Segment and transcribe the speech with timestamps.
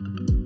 [0.00, 0.37] Good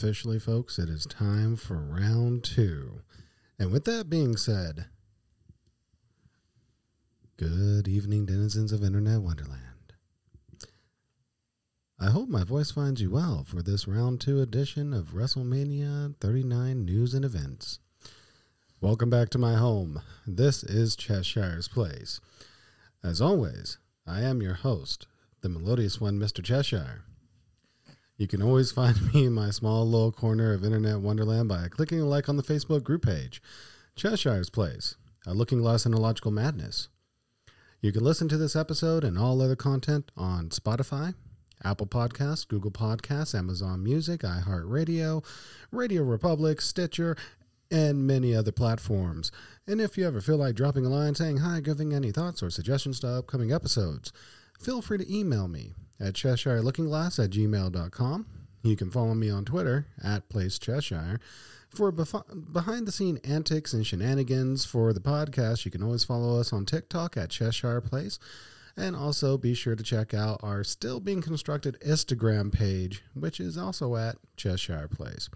[0.00, 3.00] Officially, folks, it is time for round two.
[3.58, 4.86] And with that being said,
[7.36, 9.94] good evening, denizens of Internet Wonderland.
[11.98, 16.84] I hope my voice finds you well for this round two edition of WrestleMania 39
[16.84, 17.80] news and events.
[18.80, 20.00] Welcome back to my home.
[20.24, 22.20] This is Cheshire's Place.
[23.02, 25.08] As always, I am your host,
[25.40, 26.40] the melodious one, Mr.
[26.40, 27.02] Cheshire.
[28.18, 32.00] You can always find me in my small little corner of Internet Wonderland by clicking
[32.00, 33.40] a like on the Facebook group page,
[33.94, 36.88] Cheshire's Place, a looking glass in illogical madness.
[37.80, 41.14] You can listen to this episode and all other content on Spotify,
[41.62, 45.24] Apple Podcasts, Google Podcasts, Amazon Music, iHeartRadio,
[45.70, 47.16] Radio Republic, Stitcher,
[47.70, 49.30] and many other platforms.
[49.68, 52.50] And if you ever feel like dropping a line saying hi, giving any thoughts or
[52.50, 54.12] suggestions to upcoming episodes,
[54.58, 58.26] feel free to email me at CheshireLookingGlass at gmail.com.
[58.62, 61.20] You can follow me on Twitter at Place Cheshire.
[61.70, 66.40] For bef- behind the scene antics and shenanigans for the podcast, you can always follow
[66.40, 68.18] us on TikTok at Cheshire Place.
[68.76, 73.58] And also be sure to check out our still being constructed Instagram page, which is
[73.58, 75.28] also at Cheshire Place.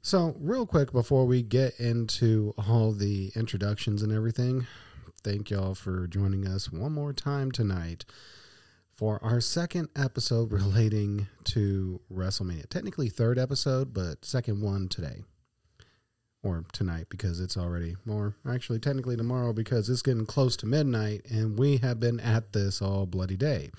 [0.00, 4.66] So, real quick before we get into all the introductions and everything,
[5.24, 8.04] thank y'all for joining us one more time tonight
[8.94, 12.68] for our second episode relating to WrestleMania.
[12.68, 15.22] Technically, third episode, but second one today.
[16.42, 21.22] Or tonight because it's already more, actually, technically tomorrow because it's getting close to midnight
[21.30, 23.70] and we have been at this all bloody day.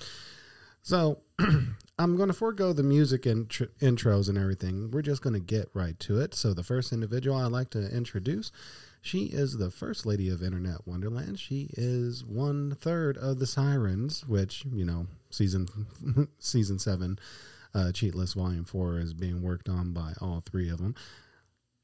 [0.82, 1.20] So,
[2.00, 4.90] I'm going to forego the music intro- intros and everything.
[4.90, 6.34] We're just going to get right to it.
[6.34, 8.52] So, the first individual I'd like to introduce,
[9.06, 11.40] she is the first lady of Internet Wonderland.
[11.40, 15.68] She is one third of the Sirens, which you know, season
[16.40, 17.20] season seven,
[17.76, 20.96] uh, Cheat List Volume Four is being worked on by all three of them.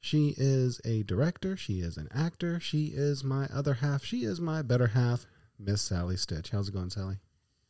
[0.00, 1.56] She is a director.
[1.56, 2.58] She is an actor.
[2.58, 4.04] She is my other half.
[4.04, 5.24] She is my better half,
[5.60, 6.50] Miss Sally Stitch.
[6.50, 7.18] How's it going, Sally?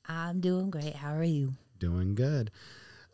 [0.06, 0.96] I'm doing great.
[0.96, 1.52] How are you?
[1.78, 2.50] Doing good.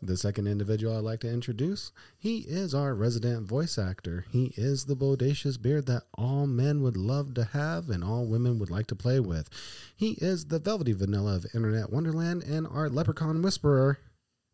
[0.01, 4.25] The second individual I'd like to introduce, he is our resident voice actor.
[4.31, 8.59] He is the bodacious beard that all men would love to have and all women
[8.59, 9.49] would like to play with.
[9.97, 13.99] He is the velvety vanilla of Internet Wonderland and our leprechaun whisperer,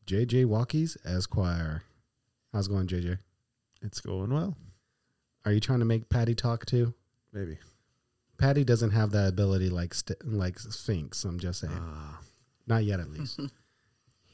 [0.07, 1.83] JJ Walkies Esquire.
[2.51, 3.19] How's it going, JJ?
[3.83, 4.57] It's going well.
[5.45, 6.95] Are you trying to make Patty talk too?
[7.31, 7.59] Maybe.
[8.39, 11.23] Patty doesn't have that ability like st- like Sphinx.
[11.23, 12.19] I'm just saying, Ah,
[12.65, 13.39] not yet at least.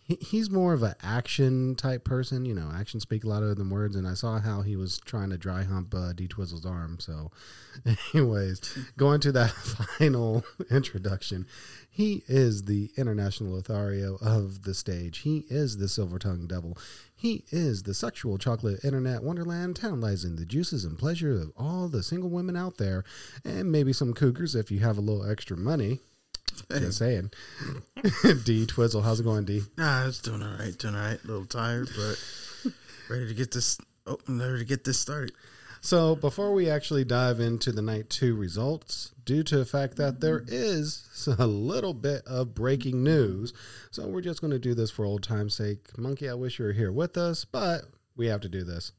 [0.04, 2.46] he, he's more of an action type person.
[2.46, 3.96] You know, actions speak louder than words.
[3.96, 6.98] And I saw how he was trying to dry hump uh, D Twizzle's arm.
[7.00, 7.32] So,
[8.14, 8.60] anyways,
[8.98, 9.52] going to that
[10.00, 11.46] final introduction,
[11.90, 15.20] he is the international Lothario of the stage.
[15.20, 16.78] He is the silver tongued devil.
[17.16, 22.02] He is the sexual chocolate internet wonderland, tantalizing the juices and pleasure of all the
[22.02, 23.04] single women out there,
[23.46, 26.00] and maybe some cougars if you have a little extra money.
[26.70, 27.32] Just saying.
[28.44, 29.62] D Twizzle, how's it going, D?
[29.78, 31.24] Nah, it's doing all right, doing all right.
[31.24, 32.74] A little tired, but
[33.10, 33.78] ready to get this.
[34.06, 35.34] Oh, I'm ready to get this started.
[35.84, 40.22] So, before we actually dive into the night two results, due to the fact that
[40.22, 41.08] there is
[41.40, 43.52] a little bit of breaking news,
[43.90, 45.98] so we're just going to do this for old time's sake.
[45.98, 47.86] Monkey, I wish you were here with us, but
[48.16, 48.92] we have to do this.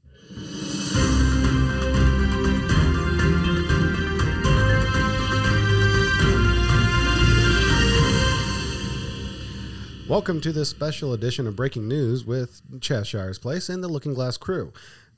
[10.12, 14.36] Welcome to this special edition of Breaking News with Cheshire's Place and the Looking Glass
[14.36, 14.70] crew.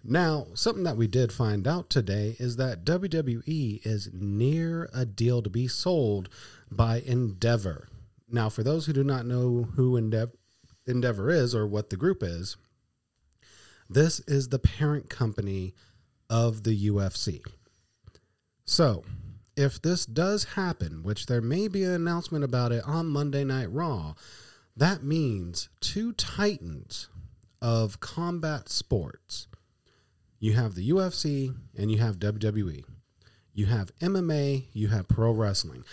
[0.04, 5.42] Now, something that we did find out today is that WWE is near a deal
[5.42, 6.28] to be sold
[6.70, 7.88] by Endeavor.
[8.30, 10.36] Now, for those who do not know who Endev-
[10.86, 12.56] Endeavor is or what the group is,
[13.90, 15.74] this is the parent company
[16.30, 17.42] of the UFC.
[18.64, 19.02] So,
[19.56, 23.72] if this does happen, which there may be an announcement about it on Monday Night
[23.72, 24.14] Raw,
[24.76, 27.08] that means two titans
[27.62, 29.46] of combat sports.
[30.38, 32.84] You have the UFC and you have WWE.
[33.54, 35.84] You have MMA, you have pro wrestling.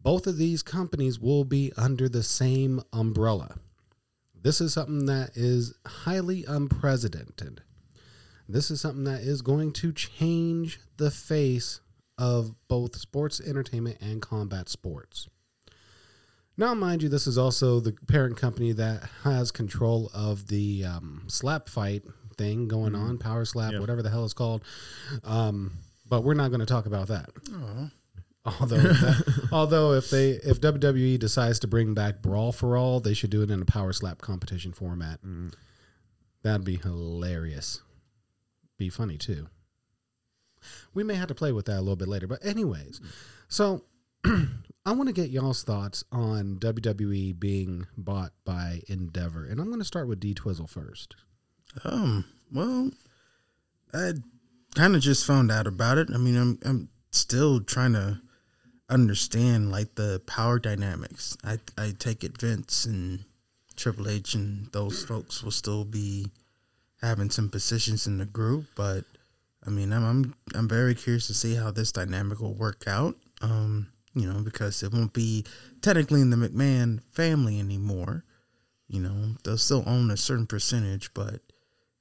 [0.00, 3.56] Both of these companies will be under the same umbrella.
[4.40, 7.62] This is something that is highly unprecedented.
[8.48, 11.80] This is something that is going to change the face
[12.16, 15.28] of both sports entertainment and combat sports.
[16.58, 21.22] Now, mind you, this is also the parent company that has control of the um,
[21.28, 22.02] slap fight
[22.36, 23.78] thing going on, power slap, Yeah.
[23.78, 24.62] whatever the hell it's called.
[25.24, 25.78] Um,
[26.08, 27.30] but we're not going to talk about that.
[27.52, 27.90] Oh,
[28.60, 33.12] Although, that- although if they if WWE decides to bring back Brawl for All, they
[33.14, 35.20] should do it in a power slap competition format.
[36.42, 37.82] That'd be hilarious.
[38.78, 39.48] Be funny too.
[40.94, 43.00] We may have to play with that a little bit later, but anyways,
[43.48, 43.84] so
[44.88, 49.80] I want to get y'all's thoughts on WWE being bought by Endeavor, and I'm going
[49.80, 51.14] to start with D Twizzle first.
[51.84, 52.24] um.
[52.50, 52.92] Well,
[53.92, 54.12] I
[54.74, 56.08] kind of just found out about it.
[56.10, 58.22] I mean, I'm I'm still trying to
[58.88, 61.36] understand like the power dynamics.
[61.44, 63.26] I I take it Vince and
[63.76, 66.32] Triple H and those folks will still be
[67.02, 69.04] having some positions in the group, but
[69.66, 73.16] I mean, I'm I'm I'm very curious to see how this dynamic will work out.
[73.42, 73.88] Um,
[74.18, 75.44] you know, because it won't be
[75.80, 78.24] technically in the McMahon family anymore.
[78.88, 81.40] You know, they'll still own a certain percentage, but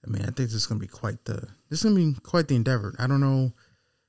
[0.05, 2.13] I mean, I think this is going to be quite the this is going to
[2.13, 2.95] be quite the endeavor.
[2.97, 3.53] I don't know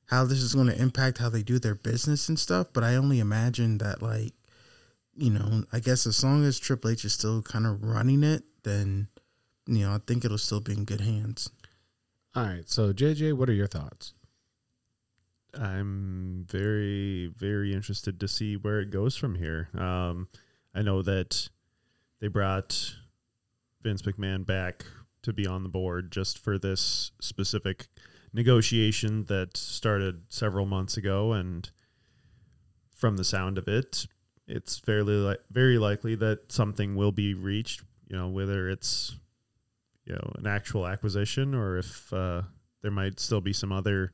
[0.07, 2.95] how this is going to impact how they do their business and stuff, but I
[2.95, 4.33] only imagine that like,
[5.15, 8.45] you know, I guess as long as Triple H is still kind of running it,
[8.63, 9.09] then
[9.67, 11.51] you know, I think it'll still be in good hands.
[12.35, 14.15] All right, so JJ, what are your thoughts?
[15.61, 19.69] I'm very, very interested to see where it goes from here.
[19.77, 20.29] Um,
[20.75, 21.49] I know that
[22.21, 22.95] they brought
[23.83, 24.85] Vince McMahon back
[25.23, 27.89] to be on the board just for this specific
[28.33, 31.71] negotiation that started several months ago, and
[32.95, 34.07] from the sound of it,
[34.47, 37.83] it's fairly li- very likely that something will be reached.
[38.09, 39.17] You know, whether it's
[40.05, 42.43] you know an actual acquisition or if uh,
[42.83, 44.13] there might still be some other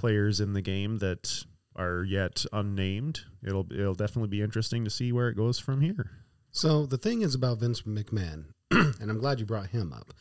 [0.00, 1.44] players in the game that
[1.76, 3.20] are yet unnamed.
[3.44, 6.10] It'll it'll definitely be interesting to see where it goes from here.
[6.50, 10.12] So the thing is about Vince McMahon, and I'm glad you brought him up.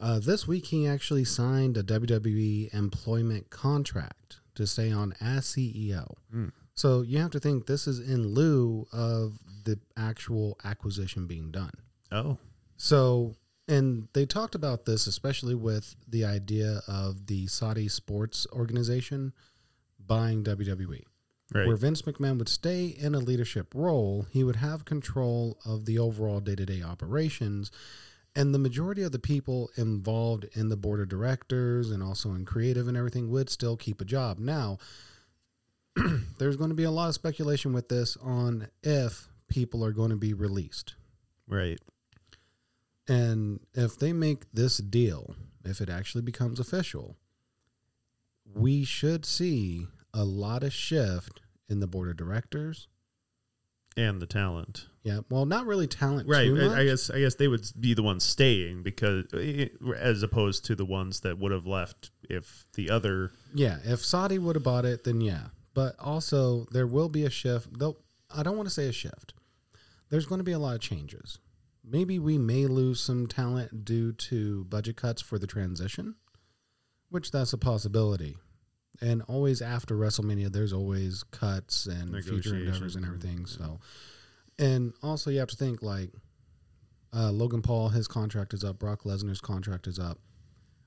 [0.00, 6.14] Uh, this week, he actually signed a WWE employment contract to stay on as CEO.
[6.34, 6.52] Mm.
[6.74, 11.72] So you have to think this is in lieu of the actual acquisition being done.
[12.12, 12.38] Oh,
[12.76, 13.34] So,
[13.68, 19.32] and they talked about this, especially with the idea of the Saudi sports organization
[19.98, 21.02] buying WWE
[21.54, 21.66] right.
[21.66, 25.98] where Vince McMahon would stay in a leadership role, he would have control of the
[25.98, 27.70] overall day to day operations.
[28.34, 32.44] and the majority of the people involved in the board of directors and also in
[32.44, 34.38] creative and everything would still keep a job.
[34.38, 34.76] Now,
[36.38, 40.10] there's going to be a lot of speculation with this on if people are going
[40.10, 40.96] to be released.
[41.48, 41.80] Right.
[43.08, 47.16] And if they make this deal, if it actually becomes official,
[48.54, 52.88] we should see a lot of shift in the board of directors.
[53.96, 54.86] And the talent.
[55.02, 56.50] Yeah, well, not really talent, Right.
[56.50, 60.66] I, I guess I guess they would be the ones staying because eh, as opposed
[60.66, 64.64] to the ones that would have left if the other Yeah, if Saudi would have
[64.64, 65.46] bought it, then yeah.
[65.72, 67.78] But also, there will be a shift.
[67.78, 67.96] Though
[68.34, 69.32] I don't want to say a shift.
[70.10, 71.38] There's going to be a lot of changes.
[71.88, 76.16] Maybe we may lose some talent due to budget cuts for the transition,
[77.10, 78.36] which that's a possibility.
[79.00, 83.46] And always after WrestleMania, there's always cuts and future endeavors and everything.
[83.46, 83.78] So,
[84.58, 86.10] and also you have to think like
[87.14, 88.78] uh, Logan Paul, his contract is up.
[88.78, 90.18] Brock Lesnar's contract is up.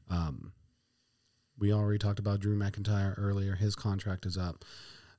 [0.09, 0.53] Um,
[1.57, 3.55] we already talked about Drew McIntyre earlier.
[3.55, 4.65] His contract is up.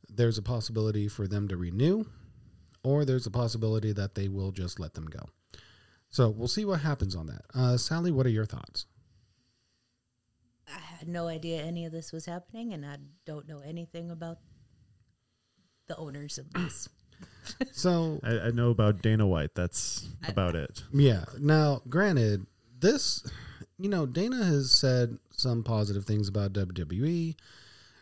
[0.08, 2.04] There's a possibility for them to renew,
[2.82, 5.20] or there's a possibility that they will just let them go.
[6.10, 7.42] So we'll see what happens on that.
[7.54, 8.86] Uh, Sally, what are your thoughts?
[10.68, 14.38] I had no idea any of this was happening, and I don't know anything about
[15.86, 16.88] the owners of this.
[17.72, 19.54] So I, I know about Dana White.
[19.54, 20.84] That's about it.
[20.92, 21.24] Yeah.
[21.38, 22.46] Now, granted,
[22.78, 23.26] this,
[23.78, 27.34] you know, Dana has said some positive things about WWE,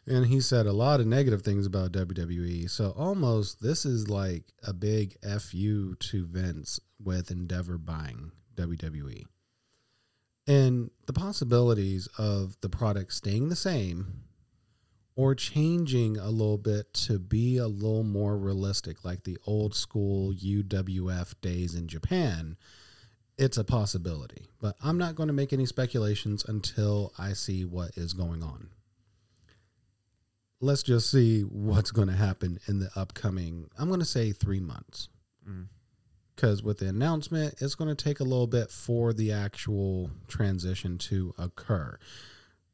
[0.07, 2.69] and he said a lot of negative things about WWE.
[2.69, 9.25] So almost this is like a big fu to Vince with Endeavor buying WWE,
[10.47, 14.25] and the possibilities of the product staying the same.
[15.17, 20.33] Or changing a little bit to be a little more realistic, like the old school
[20.33, 22.57] UWF days in Japan,
[23.39, 24.47] it's a possibility.
[24.61, 28.69] But I'm not going to make any speculations until I see what is going on.
[30.61, 34.61] Let's just see what's going to happen in the upcoming, I'm going to say three
[34.61, 35.09] months.
[35.49, 35.67] Mm.
[36.39, 40.97] Because with the announcement, it's going to take a little bit for the actual transition
[40.99, 41.99] to occur.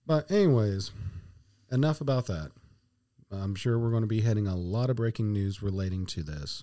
[0.05, 0.91] But, anyways,
[1.73, 2.51] enough about that.
[3.33, 6.63] I'm sure we're going to be hitting a lot of breaking news relating to this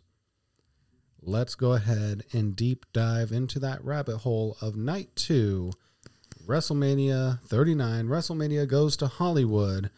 [1.21, 5.71] let's go ahead and deep dive into that rabbit hole of night two,
[6.45, 8.07] WrestleMania 39.
[8.07, 9.91] WrestleMania goes to Hollywood.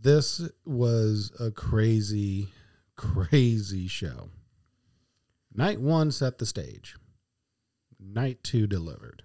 [0.00, 2.48] This was a crazy,
[2.96, 4.30] crazy show.
[5.54, 6.96] Night one set the stage,
[8.00, 9.22] night two delivered.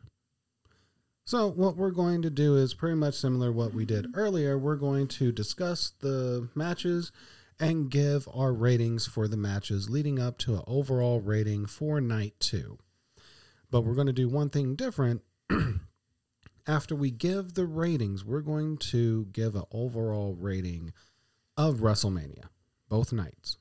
[1.26, 4.58] So, what we're going to do is pretty much similar what we did earlier.
[4.58, 7.12] We're going to discuss the matches
[7.60, 12.36] and give our ratings for the matches leading up to an overall rating for night
[12.40, 12.78] two.
[13.72, 15.22] But we're going to do one thing different.
[16.68, 20.92] After we give the ratings, we're going to give an overall rating
[21.56, 22.46] of WrestleMania,
[22.90, 23.58] both nights.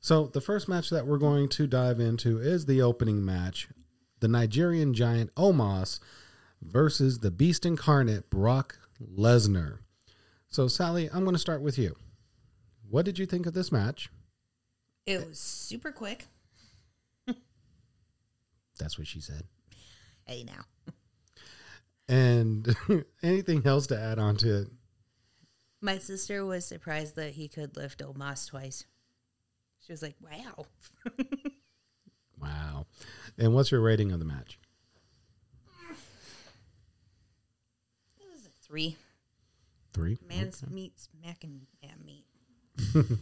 [0.00, 3.68] So, the first match that we're going to dive into is the opening match
[4.20, 6.00] the Nigerian giant Omos
[6.60, 9.78] versus the beast incarnate Brock Lesnar.
[10.48, 11.96] So, Sally, I'm going to start with you.
[12.88, 14.10] What did you think of this match?
[15.06, 16.26] It was super quick.
[18.78, 19.42] That's what she said.
[20.24, 20.94] Hey, now.
[22.08, 22.74] And
[23.22, 24.68] anything else to add on to it?
[25.80, 28.84] My sister was surprised that he could lift Omos twice.
[29.88, 30.66] She was like, wow.
[32.40, 32.86] Wow.
[33.38, 34.58] And what's your rating of the match?
[38.20, 38.96] It was a three.
[39.94, 40.18] Three.
[40.28, 42.26] Man's meat smacking at meat.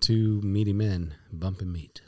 [0.00, 2.00] Two meaty men bumping meat.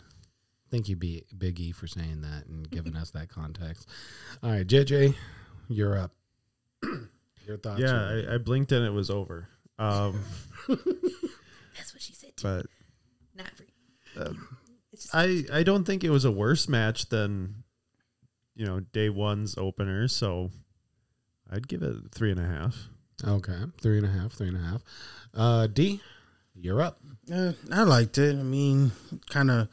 [0.71, 3.87] Thank you, B- Big E, for saying that and giving us that context.
[4.43, 5.15] All right, JJ,
[5.69, 6.11] you're up.
[7.47, 7.81] Your thoughts?
[7.81, 9.49] Yeah, are- I, I blinked and it was over.
[9.79, 10.23] Um,
[10.69, 12.43] That's what she said too.
[12.43, 12.67] but
[13.37, 13.67] Not free.
[13.69, 13.72] it's
[14.91, 17.65] just, I I don't think it was a worse match than
[18.55, 20.09] you know day one's opener.
[20.09, 20.51] So
[21.51, 22.77] I'd give it three and a half.
[23.27, 24.83] okay, three and a half, three and a half.
[25.35, 26.01] Uh, D,
[26.55, 26.99] you're up.
[27.33, 28.39] Uh, I liked it.
[28.39, 28.93] I mean,
[29.31, 29.69] kind of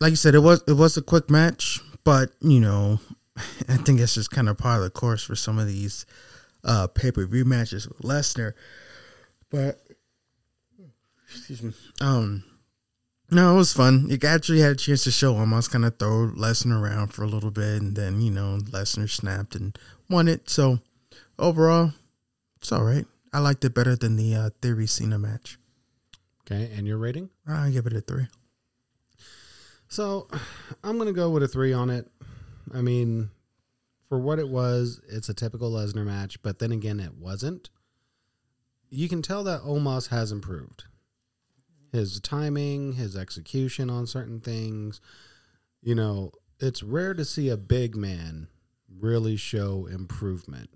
[0.00, 3.00] like you said, it was it was a quick match, but you know,
[3.68, 6.06] I think it's just kind of part of the course for some of these
[6.64, 8.54] uh, pay per view matches with Lesnar.
[9.50, 9.80] But
[11.28, 12.44] excuse me, um,
[13.30, 14.06] no, it was fun.
[14.08, 15.52] You actually had a chance to show him.
[15.52, 18.58] I was kind of throw Lesnar around for a little bit, and then you know,
[18.62, 20.50] Lesnar snapped and won it.
[20.50, 20.80] So
[21.38, 21.92] overall,
[22.56, 23.06] it's all right.
[23.32, 25.58] I liked it better than the uh, Theory Cena match.
[26.42, 27.30] Okay, and your rating?
[27.46, 28.26] I give it a three.
[29.88, 30.28] So
[30.82, 32.08] I'm going to go with a three on it.
[32.74, 33.30] I mean,
[34.08, 37.70] for what it was, it's a typical Lesnar match, but then again, it wasn't.
[38.88, 40.84] You can tell that Omos has improved.
[41.92, 45.00] His timing, his execution on certain things.
[45.82, 48.48] You know, it's rare to see a big man
[48.98, 50.70] really show improvement.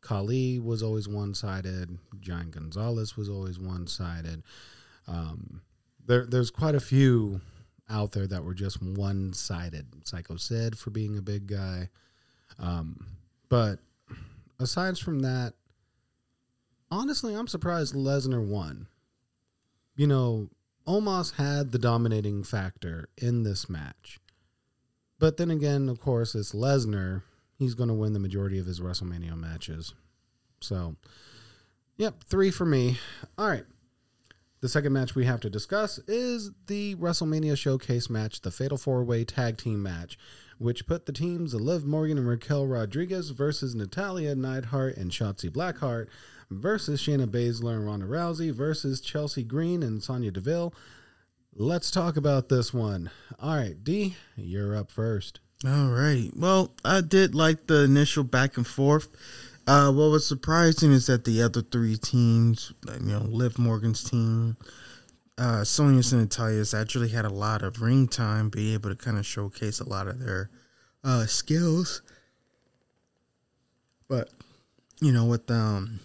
[0.00, 1.98] Khali was always one sided.
[2.20, 4.42] Giant Gonzalez was always one sided.
[5.06, 5.62] Um,
[6.04, 7.40] there, there's quite a few
[7.88, 9.86] out there that were just one sided.
[10.04, 11.88] Psycho Sid for being a big guy.
[12.58, 13.06] Um,
[13.48, 13.78] but
[14.58, 15.54] aside from that,
[16.90, 18.88] honestly, I'm surprised Lesnar won.
[19.94, 20.48] You know,
[20.86, 24.18] Omos had the dominating factor in this match.
[25.18, 27.22] But then again, of course, it's Lesnar.
[27.58, 29.94] He's going to win the majority of his WrestleMania matches.
[30.60, 30.96] So,
[31.96, 32.98] yep, three for me.
[33.38, 33.64] All right.
[34.60, 39.02] The second match we have to discuss is the WrestleMania Showcase match, the Fatal Four
[39.04, 40.16] Way Tag Team match,
[40.58, 45.50] which put the teams of Liv Morgan and Raquel Rodriguez versus Natalya Neidhart and Shotzi
[45.50, 46.06] Blackheart
[46.60, 50.74] versus Shayna Baszler and Ronda Rousey versus Chelsea Green and Sonya Deville.
[51.54, 53.10] Let's talk about this one.
[53.38, 55.40] All right, D, you're up first.
[55.66, 56.30] All right.
[56.34, 59.08] Well, I did like the initial back and forth.
[59.66, 64.56] Uh, what was surprising is that the other three teams, you know, Liv Morgan's team,
[65.38, 69.18] uh, Sonya's and Natalya's actually had a lot of ring time, be able to kind
[69.18, 70.50] of showcase a lot of their
[71.04, 72.02] uh, skills.
[74.08, 74.30] But
[75.00, 76.00] you know, with um,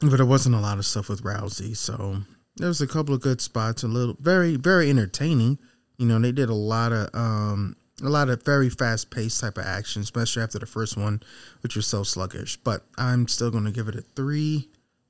[0.00, 2.22] but there wasn't a lot of stuff with Rousey, so
[2.56, 5.58] there was a couple of good spots, a little very very entertaining.
[5.98, 9.58] You know, they did a lot of um a lot of very fast paced type
[9.58, 11.22] of action, especially after the first one,
[11.62, 12.56] which was so sluggish.
[12.56, 14.68] But I'm still going to give it a three.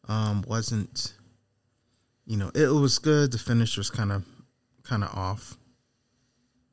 [0.08, 1.14] Um, wasn't,
[2.26, 3.32] you know, it was good.
[3.32, 4.24] The finish was kind of,
[4.82, 5.56] kind of off.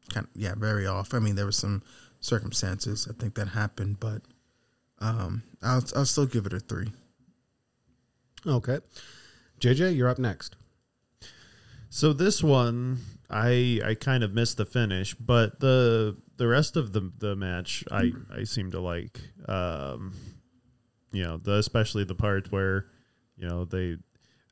[0.10, 1.14] Kind of, yeah, very off.
[1.14, 1.84] I mean, there were some
[2.20, 4.22] circumstances I think that happened, but
[5.00, 6.92] um, I'll I'll still give it a three.
[8.48, 8.80] Okay.
[9.60, 10.56] JJ, you're up next.
[11.90, 16.94] So this one, I I kind of missed the finish, but the the rest of
[16.94, 19.20] the the match, I I seem to like.
[19.48, 20.14] Um,
[21.12, 22.88] you know, the especially the part where,
[23.38, 23.98] you know, they.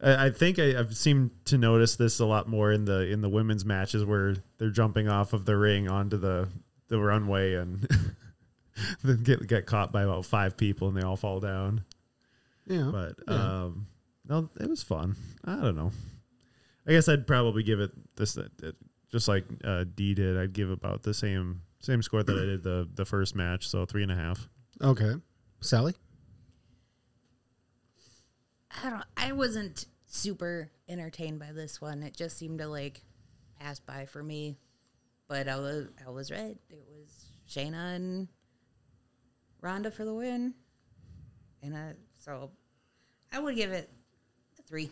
[0.01, 3.29] I think I, I've seemed to notice this a lot more in the in the
[3.29, 6.49] women's matches where they're jumping off of the ring onto the
[6.89, 7.87] the runway and
[9.03, 11.85] then get get caught by about five people and they all fall down.
[12.67, 12.89] Yeah.
[12.91, 13.33] But yeah.
[13.63, 13.87] um,
[14.27, 15.15] no, it was fun.
[15.43, 15.91] I don't know.
[16.87, 18.71] I guess I'd probably give it this uh, uh,
[19.11, 20.37] just like uh, D did.
[20.37, 23.85] I'd give about the same same score that I did the the first match, so
[23.85, 24.47] three and a half.
[24.81, 25.13] okay.
[25.61, 25.95] Sally?
[28.83, 29.05] I don't.
[29.17, 32.03] I wasn't super entertained by this one.
[32.03, 33.01] It just seemed to like
[33.59, 34.57] pass by for me.
[35.27, 36.57] But I was I was right.
[36.69, 38.27] It was Shayna and
[39.61, 40.53] Ronda for the win,
[41.63, 41.93] and I,
[42.25, 42.49] so
[43.31, 43.89] I would give it
[44.57, 44.89] a three.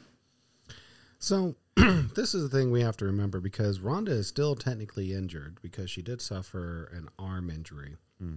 [1.18, 5.58] So this is the thing we have to remember because Ronda is still technically injured
[5.62, 7.98] because she did suffer an arm injury.
[8.20, 8.36] Hmm.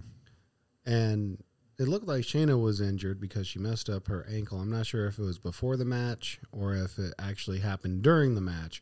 [0.85, 1.43] And
[1.77, 4.59] it looked like Shayna was injured because she messed up her ankle.
[4.59, 8.33] I'm not sure if it was before the match or if it actually happened during
[8.33, 8.81] the match.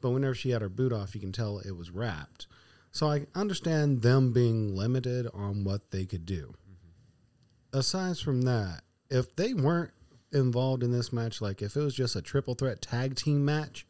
[0.00, 2.48] But whenever she had her boot off, you can tell it was wrapped.
[2.90, 6.54] So I understand them being limited on what they could do.
[6.68, 7.78] Mm-hmm.
[7.78, 9.92] Aside from that, if they weren't
[10.32, 13.86] involved in this match, like if it was just a triple threat tag team match,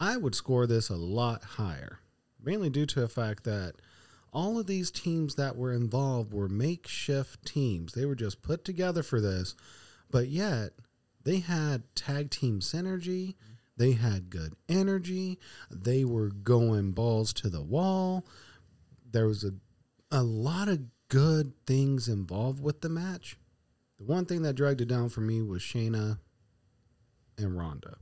[0.00, 2.00] I would score this a lot higher.
[2.42, 3.74] Mainly due to the fact that
[4.32, 7.92] all of these teams that were involved were makeshift teams.
[7.92, 9.54] They were just put together for this,
[10.10, 10.70] but yet
[11.24, 13.34] they had tag team synergy.
[13.76, 15.38] They had good energy.
[15.70, 18.24] They were going balls to the wall.
[19.10, 19.52] There was a,
[20.10, 23.36] a lot of good things involved with the match.
[24.04, 26.18] The one thing that dragged it down for me was Shayna
[27.38, 27.98] and Ronda.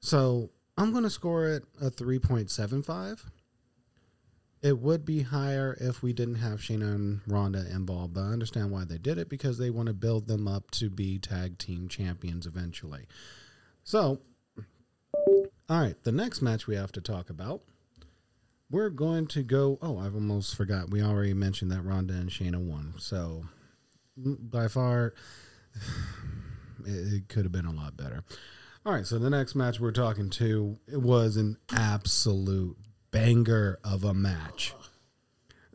[0.00, 3.24] So I'm going to score it a 3.75.
[4.60, 8.72] It would be higher if we didn't have Shayna and Ronda involved, but I understand
[8.72, 11.88] why they did it because they want to build them up to be tag team
[11.88, 13.06] champions eventually.
[13.84, 14.22] So,
[15.68, 17.60] all right, the next match we have to talk about.
[18.70, 19.78] We're going to go.
[19.80, 20.90] Oh, I've almost forgot.
[20.90, 22.94] We already mentioned that Ronda and Shayna won.
[22.98, 23.44] So,
[24.18, 25.14] by far,
[26.84, 28.24] it, it could have been a lot better.
[28.86, 32.76] All right, so the next match we're talking to it was an absolute
[33.10, 34.74] banger of a match.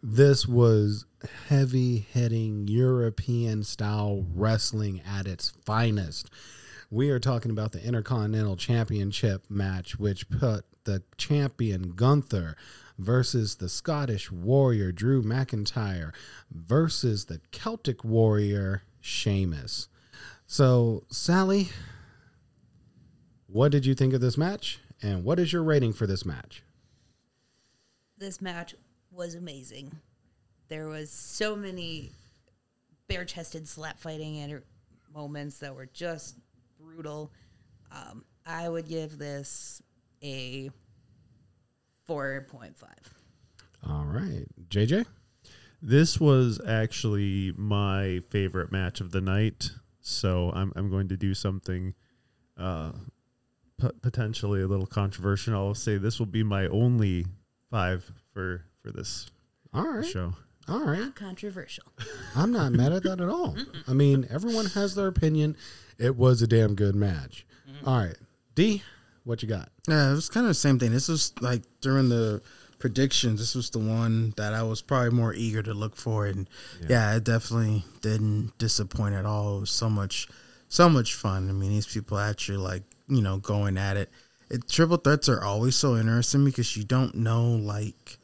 [0.02, 1.06] This was
[1.48, 6.30] heavy hitting European style wrestling at its finest.
[6.90, 12.56] We are talking about the Intercontinental Championship match, which put the champion Gunther
[12.98, 16.14] versus the Scottish warrior Drew McIntyre
[16.52, 19.88] versus the Celtic warrior Sheamus.
[20.46, 21.70] So, Sally,
[23.48, 24.80] what did you think of this match?
[25.02, 26.64] And what is your rating for this match?
[28.18, 28.76] This match
[29.12, 29.92] was amazing.
[30.70, 32.12] There was so many
[33.08, 34.62] bare chested slap fighting and
[35.14, 36.38] moments that were just
[36.80, 37.32] brutal.
[37.92, 39.82] Um, I would give this
[40.24, 40.72] a
[42.18, 42.74] 4.5.
[43.90, 44.46] All right.
[44.70, 45.06] JJ?
[45.82, 49.72] This was actually my favorite match of the night.
[50.00, 51.94] So I'm, I'm going to do something
[52.58, 52.92] uh,
[53.82, 55.56] p- potentially a little controversial.
[55.56, 57.26] I'll say this will be my only
[57.72, 59.28] five for, for this
[59.74, 60.06] All right.
[60.06, 60.34] show.
[60.70, 61.00] All right.
[61.00, 61.86] Not controversial.
[62.36, 63.58] I'm not mad at that at all.
[63.88, 65.58] I mean, everyone has their opinion.
[65.98, 67.46] It was a damn good match.
[67.86, 68.16] All right.
[68.56, 68.84] D,
[69.24, 69.70] what you got?
[69.88, 70.92] Yeah, it was kind of the same thing.
[70.92, 72.42] This was like during the
[72.80, 73.40] predictions.
[73.40, 76.50] This was the one that I was probably more eager to look for, and
[76.88, 79.58] yeah, it definitely didn't disappoint at all.
[79.58, 80.28] It was so much,
[80.68, 81.50] so much fun.
[81.50, 84.10] I mean, these people actually like you know going at it.
[84.50, 88.18] it triple threats are always so interesting because you don't know like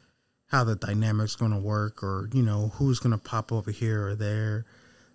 [0.47, 4.07] how the dynamic's going to work or you know who's going to pop over here
[4.07, 4.65] or there.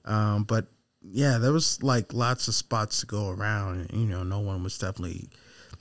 [0.04, 0.66] Um, but
[1.04, 3.90] yeah, there was like lots of spots to go around.
[3.90, 5.28] And, you know, no one was definitely,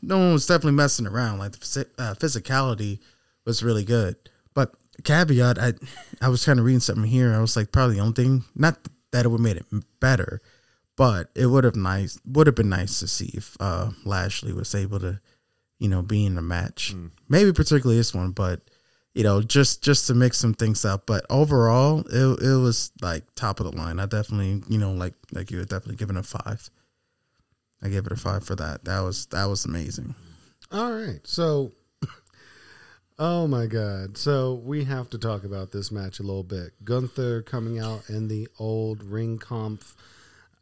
[0.04, 1.40] no one was definitely messing around.
[1.40, 3.00] Like the uh, physicality
[3.46, 4.16] was really good.
[4.54, 5.74] But caveat, I
[6.22, 7.34] I was kind of reading something here.
[7.34, 8.78] I was like, probably the only thing, not
[9.12, 9.66] that it would made it
[10.00, 10.42] better,
[10.96, 14.76] but it would have nice would have been nice to see if uh, Lashley was
[14.76, 15.20] able to,
[15.80, 16.94] you know, be in the match.
[17.30, 18.62] Maybe particularly this one, but
[19.14, 21.06] you know, just just to mix some things up.
[21.06, 24.00] But overall, it it was like top of the line.
[24.00, 26.70] I definitely, you know, like like you had definitely given a five.
[27.84, 28.86] I gave it a five for that.
[28.86, 30.16] That was that was amazing.
[30.72, 31.20] All right.
[31.26, 31.74] So,
[33.20, 34.18] oh my God.
[34.18, 36.72] So, we have to talk about this match a little bit.
[36.84, 39.94] Gunther coming out in the old Ringkampf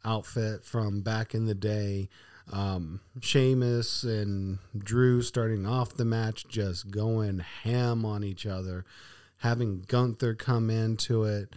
[0.04, 2.08] outfit from back in the day.
[2.52, 8.84] Um, Sheamus and Drew starting off the match just going ham on each other,
[9.38, 11.54] having Gunther come into it.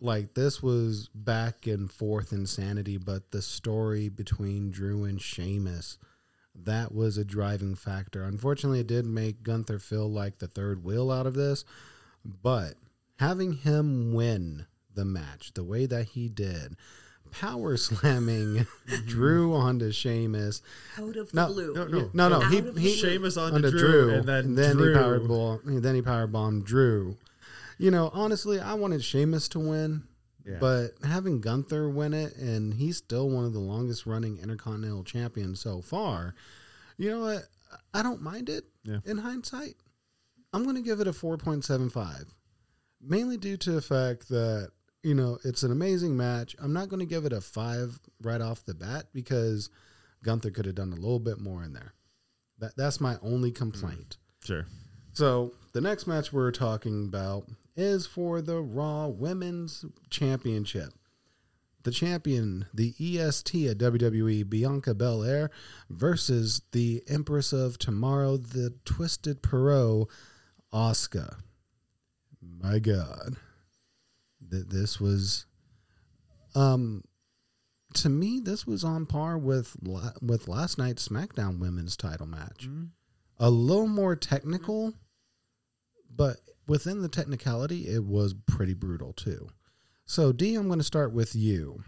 [0.00, 5.98] Like this was back and forth insanity, but the story between Drew and Sheamus
[6.64, 8.24] that was a driving factor.
[8.24, 11.64] Unfortunately, it did make Gunther feel like the third wheel out of this,
[12.24, 12.74] but
[13.20, 16.74] having him win the match the way that he did,
[17.30, 18.66] power slamming
[19.06, 20.60] Drew onto Sheamus.
[20.98, 21.74] Out of No, the blue.
[21.74, 22.10] no, no.
[22.12, 24.94] No, no, he, he Sheamus onto Drew, and then he Drew.
[24.94, 27.16] power ball, then he power bombed Drew.
[27.78, 30.04] You know, honestly, I wanted Sheamus to win.
[30.44, 30.58] Yeah.
[30.60, 35.60] But having Gunther win it, and he's still one of the longest running Intercontinental champions
[35.60, 36.34] so far,
[36.96, 37.42] you know what?
[37.92, 39.00] I don't mind it Yeah.
[39.04, 39.76] in hindsight.
[40.54, 42.34] I'm going to give it a 4.75,
[43.00, 44.70] mainly due to the fact that,
[45.02, 46.56] you know, it's an amazing match.
[46.58, 49.68] I'm not going to give it a 5 right off the bat because
[50.24, 51.92] Gunther could have done a little bit more in there.
[52.58, 53.56] That, that's my only mm.
[53.56, 54.16] complaint.
[54.42, 54.66] Sure.
[55.12, 57.44] So the next match we're talking about
[57.78, 60.92] is for the Raw Women's Championship.
[61.84, 65.50] The champion, the EST at WWE, Bianca Belair,
[65.88, 70.08] versus the Empress of Tomorrow, the Twisted Perot,
[70.72, 71.36] Asuka.
[72.42, 73.36] My God,
[74.50, 75.46] Th- this was,
[76.54, 77.04] um,
[77.94, 82.68] to me, this was on par with la- with last night's SmackDown Women's Title match
[83.38, 84.94] a little more technical,
[86.14, 86.38] but
[86.68, 89.48] within the technicality, it was pretty brutal too.
[90.06, 91.82] So, D, I'm going to start with you.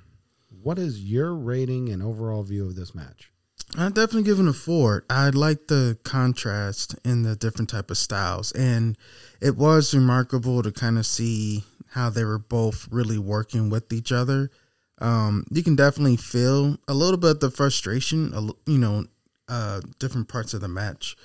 [0.63, 3.33] What is your rating and overall view of this match?
[3.79, 5.05] I'd definitely give it a four.
[5.09, 8.99] I like the contrast in the different type of styles, and
[9.41, 14.11] it was remarkable to kind of see how they were both really working with each
[14.11, 14.51] other.
[14.99, 18.33] Um, you can definitely feel a little bit of the frustration,
[18.67, 19.07] you know,
[19.49, 21.17] uh, different parts of the match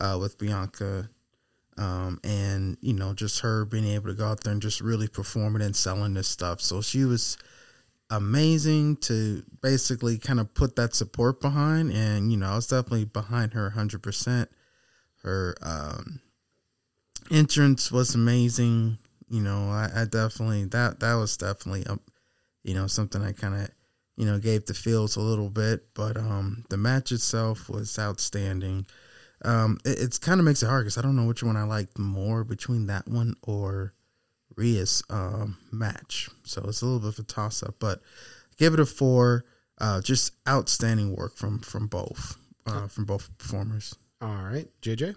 [0.00, 1.08] uh, with Bianca,
[1.76, 5.08] um, and you know, just her being able to go out there and just really
[5.08, 6.60] performing and selling this stuff.
[6.60, 7.36] So she was
[8.10, 11.90] amazing to basically kind of put that support behind.
[11.92, 14.46] And you know i was definitely behind her 100%
[15.22, 16.20] her um
[17.30, 18.98] entrance was amazing.
[19.28, 22.00] You know i, I definitely that that was definitely um
[22.62, 23.70] you know something i kind of
[24.16, 25.94] you know gave the feels a little bit.
[25.94, 28.86] But um the match itself was outstanding
[29.44, 31.64] um it, it's kind of makes it hard because i don't know which one i
[31.64, 33.94] liked more between that one or
[34.56, 36.28] Rhea's um, match.
[36.44, 38.00] So it's a little bit of a toss up, but
[38.56, 39.44] give it a four.
[39.78, 43.96] Uh, just outstanding work from from both uh, from both performers.
[44.20, 45.16] All right, JJ.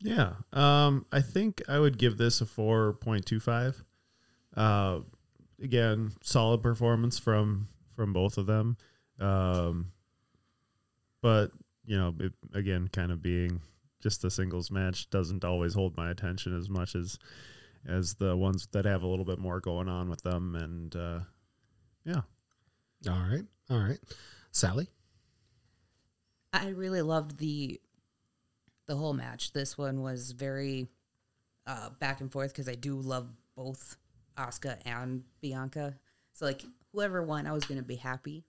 [0.00, 0.34] Yeah.
[0.52, 3.82] Um, I think I would give this a 4.25.
[4.56, 5.00] Uh,
[5.62, 8.76] again, solid performance from from both of them.
[9.20, 9.92] Um,
[11.20, 11.50] but
[11.84, 13.60] you know, it, again, kind of being
[14.02, 17.18] just a singles match doesn't always hold my attention as much as
[17.86, 20.54] as the ones that have a little bit more going on with them.
[20.54, 21.20] And uh,
[22.04, 22.22] yeah,
[23.08, 23.44] All right.
[23.70, 23.98] All right.
[24.50, 24.88] Sally?
[26.52, 27.80] I really loved the
[28.86, 29.52] the whole match.
[29.52, 30.88] This one was very
[31.66, 33.96] uh, back and forth because I do love both
[34.36, 35.96] Asuka and Bianca.
[36.34, 38.44] So like whoever won, I was gonna be happy,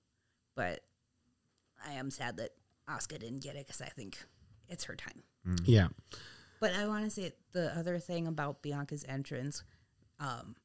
[0.56, 0.82] but
[1.88, 2.52] I am sad that
[2.90, 4.18] Asuka didn't get it because I think
[4.68, 5.24] it's her time.
[5.66, 5.88] Yeah.
[6.60, 9.64] But I want to say the other thing about Bianca's entrance,
[10.20, 10.56] um,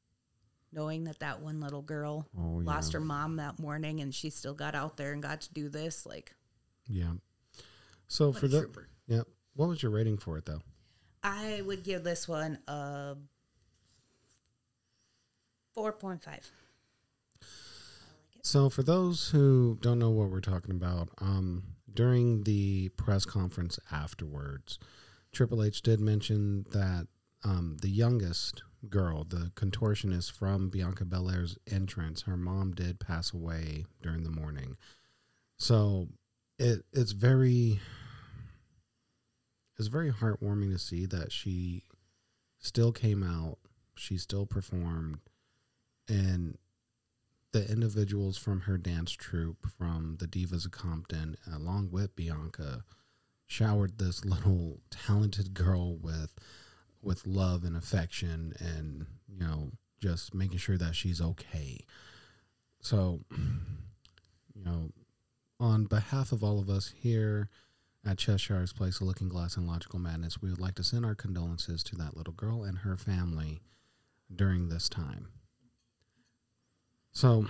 [0.73, 2.99] knowing that that one little girl Oh, lost yeah.
[3.01, 6.07] her mom that morning and she still got out there and got to do this,
[6.07, 6.35] like
[6.87, 7.13] Yeah.
[8.07, 8.89] So what for the trooper.
[9.07, 9.23] yeah,
[9.55, 10.63] what was your rating for it though?
[11.23, 13.17] I would give this one a
[15.75, 16.51] four point five.
[18.43, 21.65] So for those who don't know what we're talking about, um,
[21.99, 24.79] during the press conference afterwards,
[25.33, 27.09] Triple H did mention that
[27.43, 33.85] um, the youngest girl, the contortionist from Bianca Belair's entrance, her mom did pass away
[34.01, 34.77] during the morning.
[35.57, 36.07] So
[36.57, 37.81] it it's very
[39.77, 41.83] it's very heartwarming to see that she
[42.61, 43.59] still came out,
[43.97, 45.19] she still performed,
[46.09, 46.59] and
[47.53, 52.85] the individuals from her dance troupe, from the Divas of Compton, along with Bianca,
[53.47, 56.35] showered this little talented girl with
[57.03, 61.79] with love and affection, and you know, just making sure that she's okay.
[62.81, 64.91] So, you know,
[65.61, 67.49] on behalf of all of us here
[68.07, 71.15] at Cheshire's Place of Looking Glass and Logical Madness, we would like to send our
[71.15, 73.61] condolences to that little girl and her family
[74.35, 75.29] during this time.
[77.19, 77.47] So,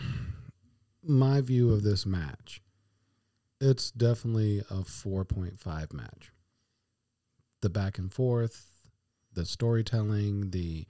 [1.02, 2.62] my view of this match,
[3.60, 6.32] it's definitely a 4.5 match.
[7.60, 8.88] The back and forth,
[9.34, 10.86] the storytelling, the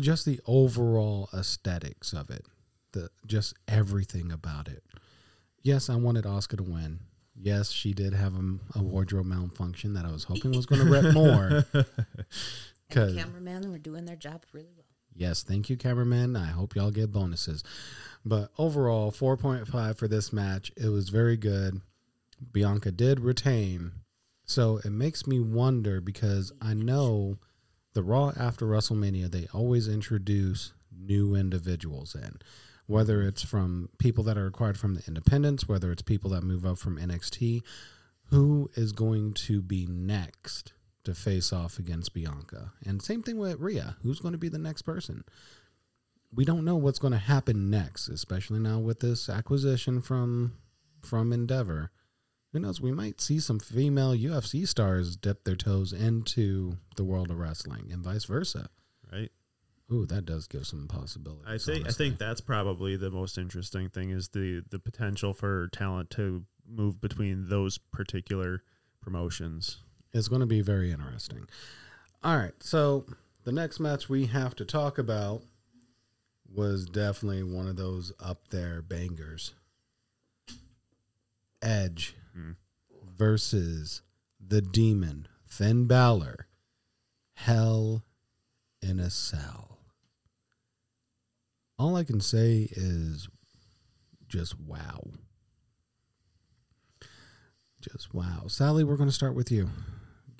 [0.00, 2.44] just the overall aesthetics of it,
[2.92, 4.82] the just everything about it.
[5.62, 6.98] Yes, I wanted Asuka to win.
[7.34, 10.92] Yes, she did have a, a wardrobe malfunction that I was hoping was going to
[10.92, 11.64] rep more.
[11.72, 11.86] And
[12.90, 14.83] 'Cause- the cameramen were doing their job really well.
[15.14, 16.34] Yes, thank you, cameraman.
[16.36, 17.62] I hope y'all get bonuses.
[18.24, 20.72] But overall, 4.5 for this match.
[20.76, 21.80] It was very good.
[22.52, 23.92] Bianca did retain.
[24.44, 27.38] So it makes me wonder because I know
[27.94, 32.38] the Raw after WrestleMania, they always introduce new individuals in.
[32.86, 36.66] Whether it's from people that are acquired from the independents, whether it's people that move
[36.66, 37.62] up from NXT,
[38.30, 40.72] who is going to be next
[41.04, 42.72] to face off against Bianca?
[42.84, 43.96] And same thing with Rhea.
[44.02, 45.24] Who's going to be the next person?
[46.34, 50.54] We don't know what's going to happen next, especially now with this acquisition from
[51.02, 51.90] from Endeavor.
[52.52, 52.80] Who knows?
[52.80, 57.88] We might see some female UFC stars dip their toes into the world of wrestling,
[57.92, 58.68] and vice versa.
[59.12, 59.30] right.
[59.92, 61.44] Ooh, that does give some possibilities.
[61.46, 65.68] I think I think that's probably the most interesting thing is the the potential for
[65.68, 68.62] talent to move between those particular
[69.02, 69.82] promotions.
[70.14, 71.48] It's going to be very interesting.
[72.22, 73.04] All right, so
[73.42, 75.42] the next match we have to talk about
[76.50, 79.54] was definitely one of those up there bangers.
[81.60, 82.52] Edge hmm.
[83.16, 84.02] versus
[84.40, 86.46] the Demon Finn Balor.
[87.34, 88.04] Hell
[88.80, 89.78] in a Cell.
[91.76, 93.28] All I can say is
[94.28, 95.02] just wow.
[97.80, 98.44] Just wow.
[98.46, 99.70] Sally, we're going to start with you.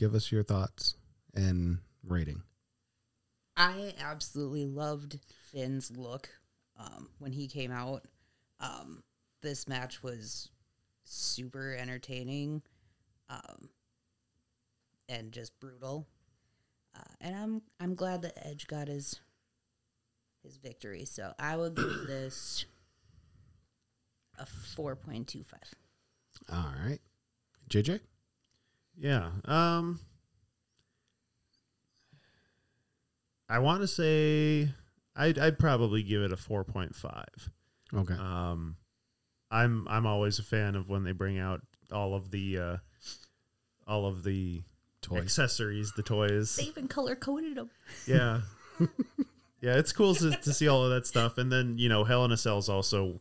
[0.05, 0.97] Give us your thoughts
[1.33, 2.43] and rating.
[3.57, 5.19] I absolutely loved
[5.51, 6.29] Finn's look
[6.79, 8.05] um, when he came out.
[8.61, 9.03] Um,
[9.41, 10.51] this match was
[11.05, 12.61] super entertaining
[13.31, 13.71] um,
[15.09, 16.07] and just brutal.
[16.95, 19.23] Uh, and I'm I'm glad that Edge got his
[20.43, 21.07] his victory.
[21.07, 22.67] So I would give this
[24.39, 25.73] a four point two five.
[26.53, 27.01] All right.
[27.71, 28.01] JJ?
[28.99, 29.31] Yeah.
[29.45, 30.01] Um
[33.49, 34.71] I want to say
[35.17, 37.25] I'd I'd probably give it a 4.5.
[37.95, 38.15] Okay.
[38.15, 38.77] Um
[39.51, 41.61] I'm I'm always a fan of when they bring out
[41.93, 42.77] all of the uh
[43.87, 44.63] all of the
[45.03, 45.23] Toys.
[45.23, 46.57] accessories, the toys.
[46.57, 47.71] They even color coded them.
[48.07, 48.41] Yeah.
[49.61, 51.37] yeah, it's cool to, to see all of that stuff.
[51.37, 53.21] And then, you know, Hell in a Cell is also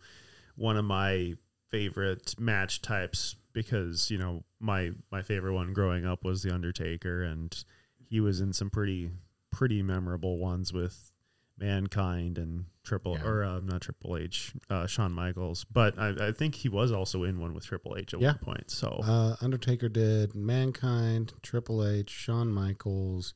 [0.56, 1.34] one of my
[1.72, 7.22] favorite match types because, you know, my my favorite one growing up was The Undertaker
[7.22, 7.54] and
[8.00, 9.12] he was in some pretty
[9.52, 11.12] pretty memorable ones with
[11.60, 13.26] Mankind and Triple Yeah.
[13.26, 15.66] or uh, not Triple H, uh, Shawn Michaels.
[15.66, 18.30] But I, I think he was also in one with Triple H at Yeah.
[18.30, 18.72] one point.
[18.72, 23.34] So Uh, Undertaker did Mankind, Triple H, Shawn Michaels.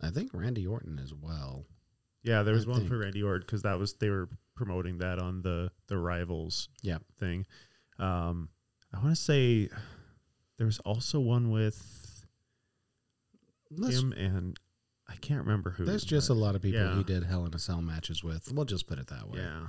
[0.00, 1.66] I think Randy Orton as well.
[2.22, 2.88] yeah, there was I one think.
[2.90, 6.98] for Randy Orton because that was they were promoting that on the the Rivals Yeah.
[7.18, 7.46] thing.
[7.98, 8.48] Um,
[8.92, 9.68] I want to say
[10.60, 12.26] there was also one with
[13.70, 14.58] Let's, him and
[15.08, 15.86] I can't remember who.
[15.86, 16.96] there's just a lot of people yeah.
[16.96, 18.52] he did Hell in a Cell matches with.
[18.52, 19.38] We'll just put it that way.
[19.38, 19.68] Yeah.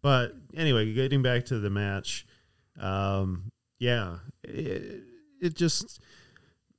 [0.00, 2.26] But anyway, getting back to the match,
[2.80, 5.02] um, yeah, it,
[5.42, 6.00] it just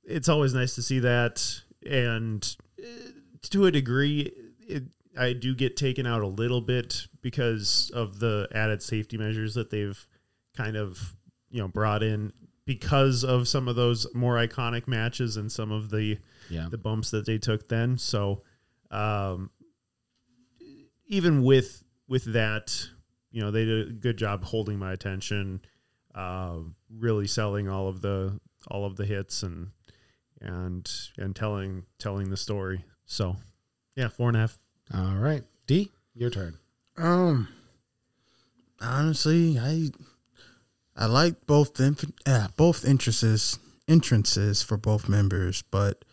[0.02, 3.10] it's always nice to see that, and uh,
[3.50, 4.32] to a degree,
[4.66, 9.54] it, I do get taken out a little bit because of the added safety measures
[9.54, 10.04] that they've
[10.56, 11.14] kind of
[11.48, 12.32] you know brought in
[12.70, 16.68] because of some of those more iconic matches and some of the Yeah.
[16.70, 17.98] the bumps that they took then.
[17.98, 18.42] So,
[18.92, 19.50] um,
[21.06, 22.88] even with with that,
[23.32, 25.62] you know, they did a good job holding my attention,
[26.14, 29.70] uh, really selling all of the all of the hits and
[30.40, 32.84] and and telling telling the story.
[33.04, 33.36] So,
[33.96, 34.58] yeah, four and a half.
[34.94, 35.42] All right.
[35.66, 36.58] D, your turn.
[36.96, 37.48] Um,
[38.80, 39.90] honestly, I
[40.96, 41.80] I like both
[42.26, 46.04] uh, both entrances entrances for both members, but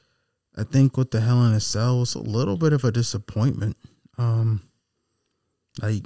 [0.56, 3.78] I think with the Hell in a Cell was a little bit of a disappointment.
[4.18, 4.64] Um,
[5.82, 6.06] like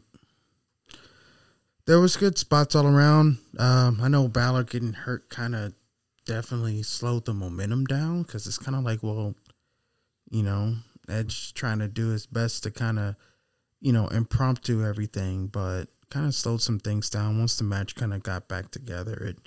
[1.85, 3.37] there was good spots all around.
[3.57, 5.73] Um, I know Balor getting hurt kind of
[6.25, 9.35] definitely slowed the momentum down because it's kind of like, well,
[10.29, 10.75] you know,
[11.09, 13.15] Edge trying to do his best to kind of
[13.81, 18.13] you know, impromptu everything, but kind of slowed some things down once the match kind
[18.13, 19.13] of got back together.
[19.13, 19.37] It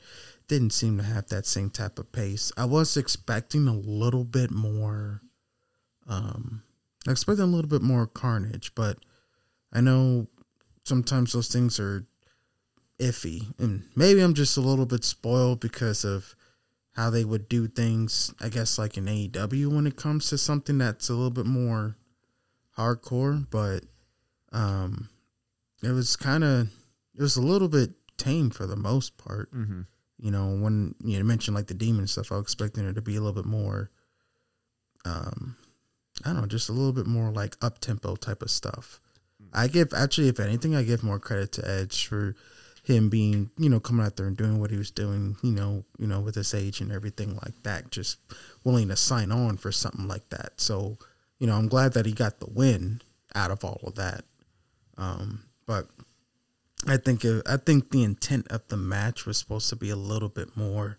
[0.48, 2.50] didn't seem to have that same type of pace.
[2.57, 5.20] I was expecting a little bit more,
[6.09, 6.62] um,
[7.07, 8.98] expecting a little bit more carnage, but
[9.72, 10.27] I know
[10.85, 12.07] sometimes those things are
[12.98, 16.35] iffy, and maybe I'm just a little bit spoiled because of
[16.92, 18.33] how they would do things.
[18.40, 21.96] I guess like in AEW when it comes to something that's a little bit more
[22.79, 23.85] hardcore, but
[24.53, 25.09] um,
[25.85, 26.68] it was kind of
[27.14, 29.53] it was a little bit tame for the most part.
[29.53, 29.83] Mm-hmm.
[30.18, 33.16] You know, when you mentioned like the demon stuff, I was expecting it to be
[33.16, 33.90] a little bit more,
[35.05, 35.57] um,
[36.25, 39.01] I don't know, just a little bit more like up tempo type of stuff.
[39.53, 42.35] I give actually, if anything, I give more credit to Edge for
[42.83, 45.85] him being, you know, coming out there and doing what he was doing, you know,
[45.99, 48.18] you know, with his age and everything like that, just
[48.62, 50.61] willing to sign on for something like that.
[50.61, 50.99] So,
[51.38, 53.01] you know, I'm glad that he got the win
[53.35, 54.25] out of all of that.
[54.97, 55.88] Um, but
[56.87, 59.96] I think it, I think the intent of the match was supposed to be a
[59.96, 60.98] little bit more.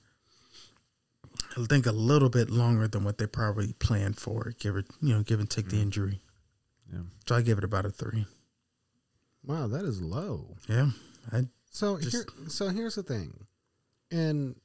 [1.57, 4.53] I think a little bit longer than what they probably planned for.
[4.59, 5.83] Give it, you know, give and take the mm.
[5.83, 6.21] injury.
[6.91, 7.01] Yeah.
[7.27, 8.25] So I give it about a three.
[9.43, 10.55] Wow, that is low.
[10.67, 10.89] Yeah,
[11.31, 13.45] I So Just- here, so here's the thing,
[14.11, 14.55] and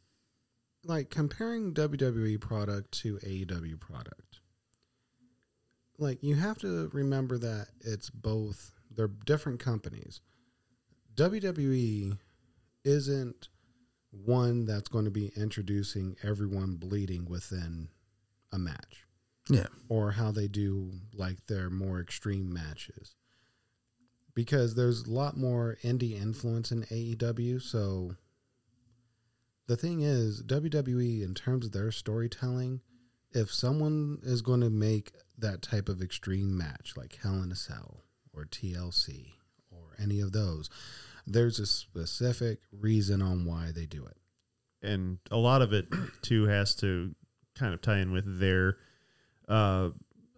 [0.84, 4.40] like comparing WWE product to AEW product,
[5.98, 8.72] like you have to remember that it's both.
[8.90, 10.20] They're different companies.
[11.14, 12.18] WWE
[12.85, 13.48] isn't
[14.11, 17.88] one that's going to be introducing everyone bleeding within
[18.53, 19.07] a match
[19.48, 23.14] yeah or how they do like their more extreme matches.
[24.33, 28.14] Because there's a lot more indie influence in AEW, so
[29.66, 32.81] the thing is, WWE in terms of their storytelling,
[33.33, 37.57] if someone is going to make that type of extreme match like Hell in a
[37.57, 38.03] Cell
[38.35, 39.33] or TLC
[39.71, 40.69] or any of those,
[41.27, 44.16] there's a specific reason on why they do it.
[44.83, 45.87] and a lot of it
[46.23, 47.14] too has to
[47.55, 48.77] kind of tie in with their
[49.49, 49.90] uh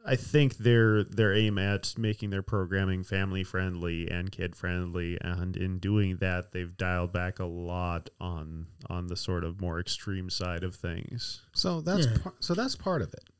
[0.04, 5.56] I think their their aim at making their programming family friendly and kid friendly and
[5.56, 10.28] in doing that they've dialed back a lot on on the sort of more extreme
[10.28, 11.42] side of things.
[11.54, 12.16] So that's Yeah.
[12.20, 13.30] par- so that's part of it.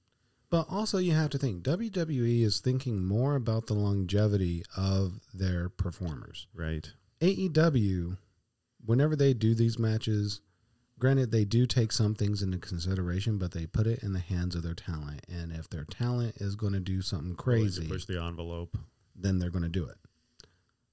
[0.53, 5.71] But also you have to think WWE is thinking more about the longevity of their
[5.71, 6.47] performers.
[6.55, 6.89] Right.
[7.21, 8.19] AEW
[8.85, 10.41] whenever they do these matches,
[10.99, 14.55] granted they do take some things into consideration, but they put it in the hands
[14.55, 15.25] of their talent.
[15.33, 18.77] And if their talent is going to do something crazy, push the envelope.
[19.17, 19.97] then they're going to do it.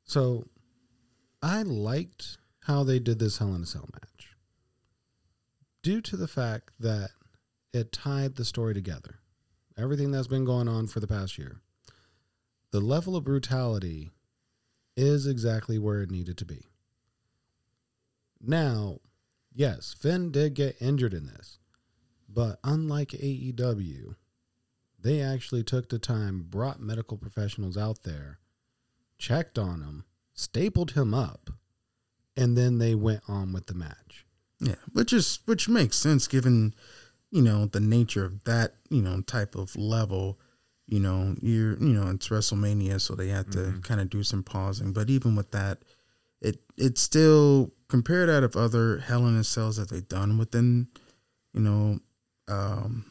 [0.05, 0.45] So
[1.41, 4.35] I liked how they did this Hell in a Cell match
[5.81, 7.09] due to the fact that
[7.73, 9.19] it tied the story together.
[9.79, 11.61] Everything that's been going on for the past year.
[12.71, 14.11] The level of brutality
[14.97, 16.65] is exactly where it needed to be.
[18.41, 18.99] Now,
[19.53, 21.59] yes, Finn did get injured in this,
[22.27, 24.15] but unlike AEW,
[25.01, 28.39] they actually took the time, brought medical professionals out there,
[29.17, 30.03] checked on him,
[30.33, 31.49] stapled him up,
[32.35, 34.25] and then they went on with the match.
[34.59, 36.73] Yeah, which is which makes sense given,
[37.31, 40.39] you know, the nature of that, you know, type of level.
[40.87, 44.41] You know, you're you know, it's WrestleMania, so they had to kind of do some
[44.41, 44.91] pausing.
[44.91, 45.79] But even with that,
[46.41, 50.87] it it's still compared out of other Hell in a Cells that they've done within,
[51.53, 51.99] you know,
[52.47, 53.05] um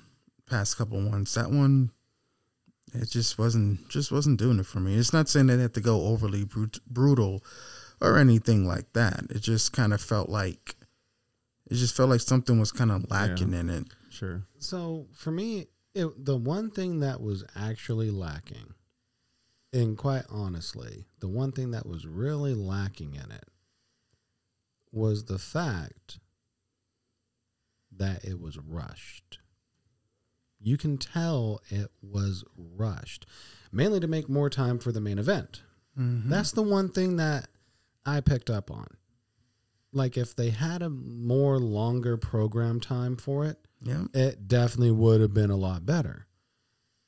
[0.47, 1.35] past couple ones.
[1.35, 1.93] That one
[2.95, 4.97] it just wasn't just wasn't doing it for me.
[4.97, 7.45] It's not saying they had to go overly brut- brutal
[8.01, 9.25] or anything like that.
[9.31, 10.75] It just kind of felt like
[11.71, 13.85] it just felt like something was kind of lacking in it.
[14.19, 14.43] Sure.
[14.59, 18.75] So for me, it, the one thing that was actually lacking,
[19.73, 23.47] and quite honestly, the one thing that was really lacking in it
[24.91, 26.19] was the fact
[27.97, 29.39] that it was rushed.
[30.61, 33.25] You can tell it was rushed,
[33.71, 35.63] mainly to make more time for the main event.
[35.97, 36.29] Mm-hmm.
[36.29, 37.47] That's the one thing that
[38.05, 38.89] I picked up on.
[39.93, 44.07] Like if they had a more longer program time for it, Yeah.
[44.13, 46.27] it definitely would have been a lot better.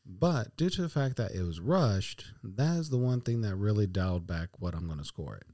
[0.06, 3.56] But due to the fact that it was rushed, that is the one thing that
[3.56, 5.46] really dialed back what I'm going to score it.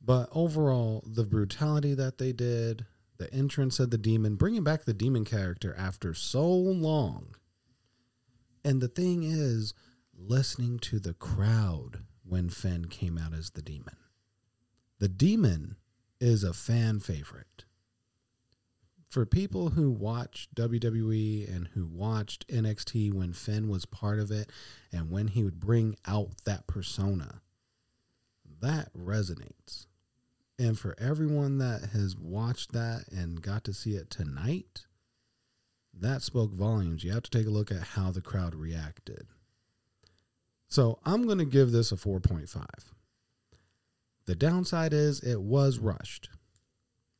[0.00, 2.86] But overall, the brutality that they did,
[3.18, 7.34] the entrance of the demon, bringing back the demon character after so long.
[8.64, 9.74] And the thing is,
[10.16, 13.96] listening to the crowd when Finn came out as the demon.
[14.98, 15.76] The demon
[16.22, 17.64] is a fan favorite
[19.12, 24.48] for people who watch WWE and who watched NXT when Finn was part of it
[24.90, 27.42] and when he would bring out that persona,
[28.62, 29.84] that resonates.
[30.58, 34.86] And for everyone that has watched that and got to see it tonight,
[35.92, 37.04] that spoke volumes.
[37.04, 39.26] You have to take a look at how the crowd reacted.
[40.68, 42.64] So I'm going to give this a 4.5.
[44.26, 46.28] The downside is it was rushed.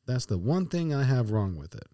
[0.05, 1.87] That's the one thing I have wrong with it.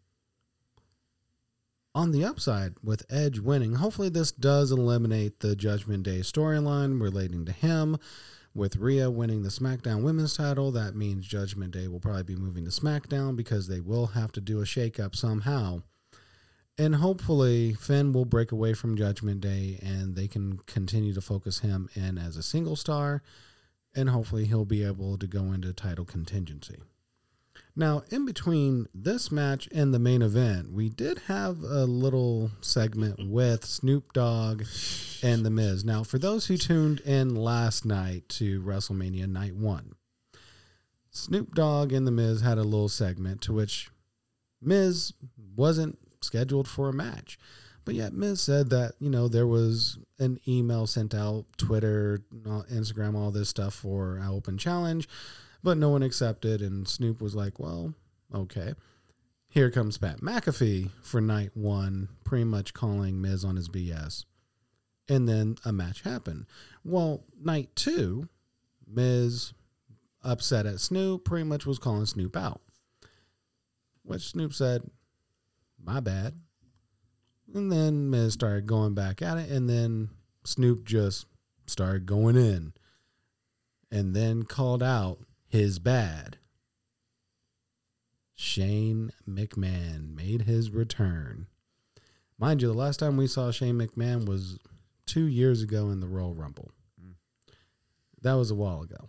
[1.96, 7.46] On the upside, with Edge winning, hopefully this does eliminate the Judgment Day storyline relating
[7.46, 7.98] to him.
[8.54, 12.66] With Rhea winning the SmackDown Women's title, that means Judgment Day will probably be moving
[12.66, 15.82] to SmackDown because they will have to do a shakeup somehow.
[16.78, 21.60] And hopefully, Finn will break away from Judgment Day and they can continue to focus
[21.60, 23.22] him in as a single star.
[24.00, 26.78] And hopefully, he'll be able to go into title contingency.
[27.76, 33.30] Now, in between this match and the main event, we did have a little segment
[33.30, 34.64] with Snoop Dogg
[35.22, 35.84] and The Miz.
[35.84, 39.96] Now, for those who tuned in last night to WrestleMania Night 1,
[41.12, 43.90] Snoop Dogg and The Miz had a little segment to which
[44.62, 45.12] Miz
[45.58, 47.38] wasn't scheduled for a match.
[47.90, 52.22] But yet, Miz said that, you know, there was an email sent out, Twitter,
[52.72, 55.08] Instagram, all this stuff for an open challenge
[55.64, 56.62] but no one accepted.
[56.62, 57.94] And Snoop was like, well,
[58.34, 58.74] okay.
[59.48, 64.26] Here comes Pat McAfee for night one, pretty much calling Miz on his BS.
[65.08, 66.46] And then a match happened.
[66.84, 68.30] Well, night two,
[68.88, 69.54] Miz,
[70.24, 72.62] upset at Snoop, pretty much was calling Snoop out.
[74.04, 74.84] Which Snoop said,
[75.84, 76.36] my bad.
[77.54, 79.50] And then Miz started going back at it.
[79.50, 80.10] And then
[80.44, 81.26] Snoop just
[81.66, 82.74] started going in.
[83.92, 86.38] And then called out his bad.
[88.36, 91.48] Shane McMahon made his return.
[92.38, 94.60] Mind you, the last time we saw Shane McMahon was
[95.06, 96.72] two years ago in the Royal Rumble.
[98.22, 99.08] That was a while ago.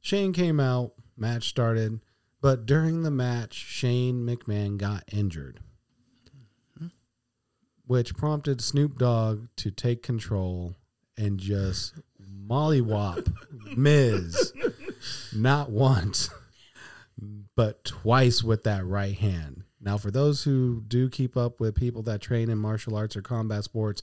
[0.00, 2.00] Shane came out, match started,
[2.40, 5.60] but during the match, Shane McMahon got injured,
[7.90, 10.76] which prompted Snoop Dogg to take control
[11.16, 11.94] and just
[12.46, 13.34] mollywop
[13.76, 14.52] Miz
[15.34, 16.30] not once,
[17.56, 19.64] but twice with that right hand.
[19.80, 23.22] Now, for those who do keep up with people that train in martial arts or
[23.22, 24.02] combat sports,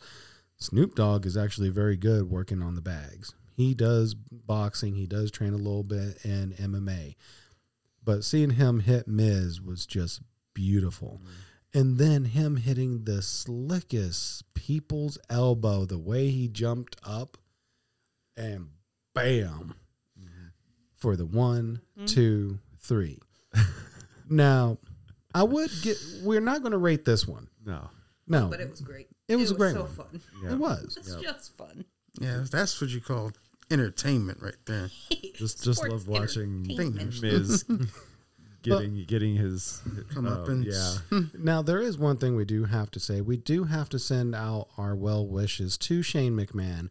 [0.58, 3.36] Snoop Dogg is actually very good working on the bags.
[3.56, 7.16] He does boxing, he does train a little bit in MMA.
[8.04, 10.22] But seeing him hit Miz was just
[10.54, 11.22] beautiful.
[11.24, 11.47] Mm.
[11.74, 17.38] And then him hitting the slickest people's elbow, the way he jumped up
[18.36, 18.70] and
[19.14, 19.76] bam
[20.98, 22.06] for the one, mm-hmm.
[22.06, 23.20] two, three.
[24.30, 24.78] now,
[25.34, 25.98] I would get.
[26.24, 27.48] We're not going to rate this one.
[27.66, 27.90] No.
[28.30, 29.08] No, But it was great.
[29.30, 29.92] It was a great so one.
[29.92, 30.22] fun.
[30.44, 30.52] Yeah.
[30.52, 30.98] it was.
[30.98, 31.86] It's just fun.
[32.20, 33.32] Yeah, that's what you call
[33.72, 34.90] entertainment right there.
[35.36, 36.64] Just just love watching.
[36.68, 37.64] Miz
[38.62, 39.82] getting getting his
[40.14, 41.02] Comeuppance.
[41.12, 41.22] yeah.
[41.38, 43.22] Now, there is one thing we do have to say.
[43.22, 46.90] We do have to send out our well wishes to Shane McMahon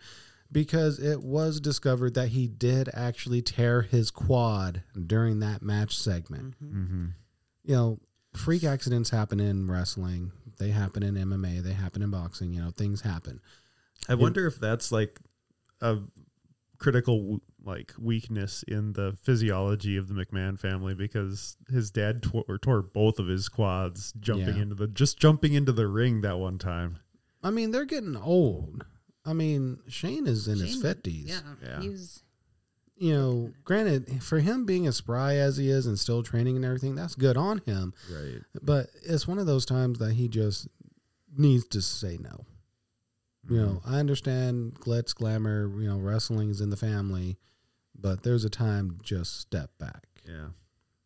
[0.50, 6.54] because it was discovered that he did actually tear his quad during that match segment.
[6.60, 7.06] hmm
[7.64, 7.98] You know,
[8.34, 12.52] freak accidents happen in wrestling, they happen in MMA, they happen in boxing.
[12.52, 13.40] You know, things happen.
[14.08, 15.18] I wonder if that's like
[15.80, 15.98] a
[16.78, 22.58] critical w- like weakness in the physiology of the McMahon family because his dad tore,
[22.62, 24.62] tore both of his quads jumping Yeah.
[24.62, 26.98] into the just jumping into the ring that one time.
[27.42, 28.86] I mean, they're getting old.
[29.24, 31.28] I mean, Shane is in his 50s.
[31.28, 31.80] Yeah, Yeah.
[31.80, 32.22] he was.
[32.98, 36.64] You know, granted, for him being as spry as he is and still training and
[36.64, 37.92] everything, that's good on him.
[38.10, 38.40] Right.
[38.62, 40.66] But it's one of those times that he just
[41.36, 42.46] needs to say no.
[43.50, 43.94] You know, mm-hmm.
[43.94, 47.36] I understand glitz, glamour, you know, wrestling is in the family,
[47.98, 50.06] but there's a time to just step back.
[50.26, 50.48] Yeah.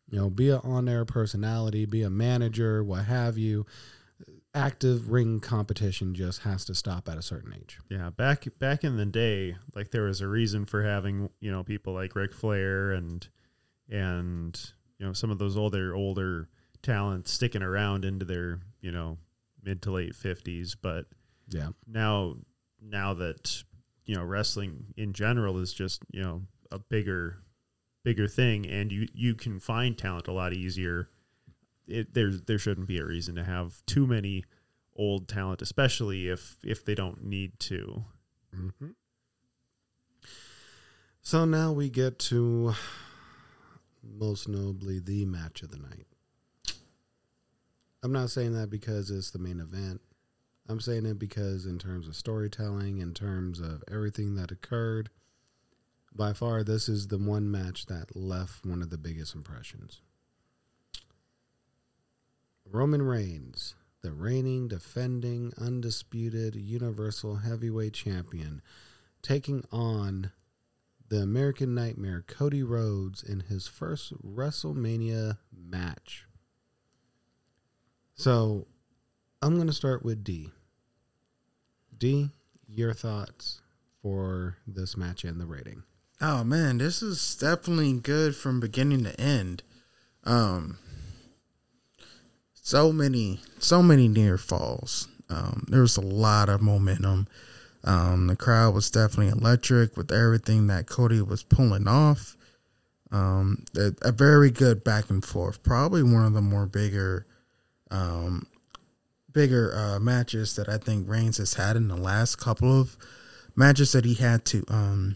[0.09, 3.65] You know, be an on air personality, be a manager, what have you.
[4.53, 7.79] Active ring competition just has to stop at a certain age.
[7.89, 11.63] Yeah, back back in the day, like there was a reason for having you know
[11.63, 13.25] people like Ric Flair and
[13.89, 14.59] and
[14.99, 16.49] you know some of those older older
[16.81, 19.17] talents sticking around into their you know
[19.63, 20.75] mid to late fifties.
[20.75, 21.05] But
[21.47, 21.69] Yeah.
[21.87, 22.35] now
[22.81, 23.63] now that
[24.05, 26.41] you know wrestling in general is just you know
[26.71, 27.37] a bigger
[28.03, 31.09] bigger thing, and you you can find talent a lot easier.
[31.87, 34.45] It, there's there shouldn't be a reason to have too many
[34.95, 38.05] old talent, especially if if they don't need to.
[38.55, 38.89] Mm-hmm.
[41.21, 42.73] So now we get to
[44.03, 46.07] most notably the match of the night.
[48.03, 50.01] I'm not saying that because it's the main event.
[50.67, 55.09] I'm saying it because, in terms of storytelling, in terms of everything that occurred,
[56.13, 60.01] by far, this is the one match that left one of the biggest impressions.
[62.69, 68.61] Roman Reigns, the reigning, defending, undisputed Universal Heavyweight Champion,
[69.21, 70.31] taking on
[71.09, 76.25] the American Nightmare Cody Rhodes in his first WrestleMania match.
[78.15, 78.67] So,
[79.41, 80.51] I'm going to start with D.
[81.97, 82.29] D,
[82.67, 83.61] your thoughts
[84.01, 85.83] for this match and the rating?
[86.23, 89.63] Oh man, this is definitely good from beginning to end.
[90.23, 90.77] Um
[92.53, 95.07] so many so many near falls.
[95.29, 97.27] Um there was a lot of momentum.
[97.83, 102.37] Um the crowd was definitely electric with everything that Cody was pulling off.
[103.11, 105.63] Um a, a very good back and forth.
[105.63, 107.25] Probably one of the more bigger
[107.89, 108.45] um
[109.33, 112.95] bigger uh matches that I think Reigns has had in the last couple of
[113.55, 115.15] matches that he had to um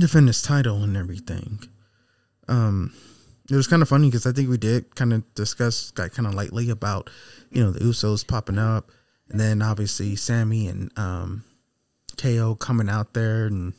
[0.00, 1.60] defend his title and everything.
[2.48, 2.92] Um,
[3.50, 6.26] it was kind of funny because I think we did kind of discuss got kind
[6.26, 7.10] of lightly about
[7.50, 8.90] you know the Usos popping up,
[9.28, 11.44] and then obviously Sami and um,
[12.16, 13.74] KO coming out there, and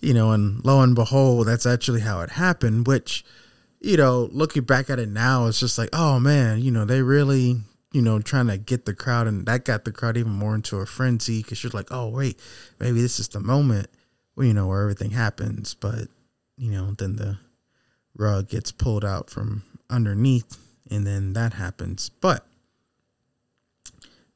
[0.00, 2.86] you know, and lo and behold, that's actually how it happened.
[2.86, 3.24] Which
[3.80, 7.02] you know, looking back at it now, it's just like, oh man, you know, they
[7.02, 7.56] really.
[7.92, 10.76] You know, trying to get the crowd, and that got the crowd even more into
[10.76, 12.38] a frenzy because you're like, oh, wait,
[12.78, 13.88] maybe this is the moment
[14.40, 16.08] well, you know, where everything happens, but
[16.56, 17.36] you know, then the
[18.16, 20.56] rug gets pulled out from underneath
[20.90, 22.08] and then that happens.
[22.08, 22.46] But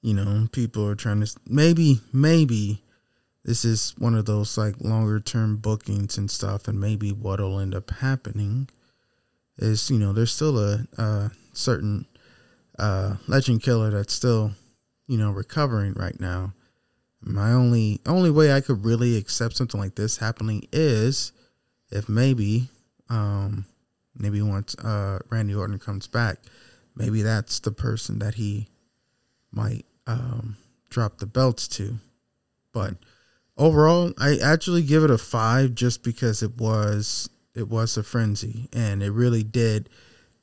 [0.02, 2.82] you know, people are trying to maybe maybe
[3.46, 7.74] this is one of those like longer term bookings and stuff and maybe what'll end
[7.74, 8.68] up happening
[9.56, 12.04] is, you know, there's still a, a certain
[12.78, 14.52] uh legend killer that's still,
[15.06, 16.52] you know, recovering right now
[17.26, 21.32] my only only way I could really accept something like this happening is
[21.90, 22.68] if maybe
[23.08, 23.64] um
[24.14, 26.38] maybe once uh Randy Orton comes back,
[26.94, 28.68] maybe that's the person that he
[29.50, 30.56] might um
[30.90, 31.96] drop the belts to.
[32.72, 32.96] But
[33.56, 38.68] overall, I actually give it a 5 just because it was it was a frenzy
[38.72, 39.88] and it really did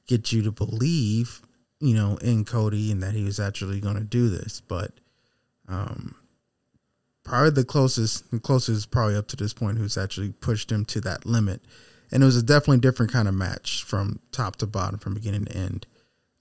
[0.07, 1.41] get you to believe,
[1.79, 4.93] you know, in Cody and that he was actually going to do this, but
[5.67, 6.15] um
[7.23, 10.99] probably the closest the closest probably up to this point who's actually pushed him to
[11.01, 11.61] that limit
[12.11, 15.45] and it was a definitely different kind of match from top to bottom from beginning
[15.45, 15.85] to end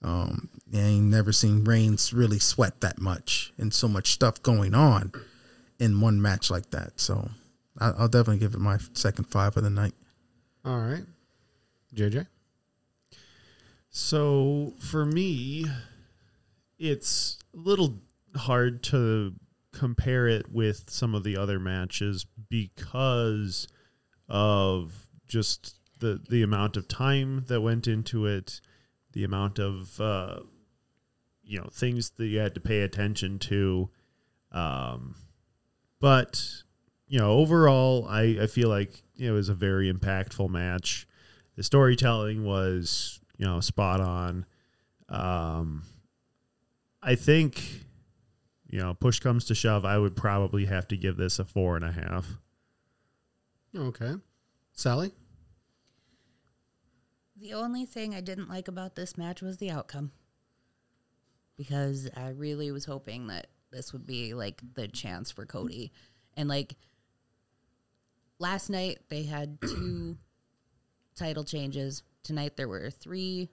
[0.03, 4.73] um i ain't never seen reigns really sweat that much and so much stuff going
[4.73, 5.11] on
[5.79, 7.29] in one match like that so
[7.79, 9.93] I- i'll definitely give it my second five of the night
[10.65, 11.03] All right.
[11.95, 12.25] JJ?
[13.89, 15.65] So for me,
[16.79, 17.95] it's a little
[18.35, 19.33] hard to
[19.71, 23.67] compare it with some of the other matches because
[24.27, 28.59] of just the the amount of time that went into it
[29.13, 30.39] the amount of uh,
[31.43, 33.89] you know things that you had to pay attention to.
[34.51, 35.15] Um,
[35.99, 36.63] but
[37.07, 41.07] you know, overall, I, I feel like it was a very impactful match.
[41.55, 44.45] The storytelling was you know spot on.
[45.09, 45.83] Um,
[47.03, 47.85] I think
[48.71, 51.75] you know, push comes to shove, I would probably have to give this a four
[51.75, 52.37] and a half.
[53.75, 54.13] Okay.
[54.71, 55.11] Sally?
[57.35, 60.11] The only thing I didn't like about this match was the outcome.
[61.57, 65.91] Because I really was hoping that this would be like the chance for Cody.
[66.35, 66.75] And like
[68.39, 70.17] last night they had two
[71.15, 72.03] title changes.
[72.23, 73.49] Tonight there were three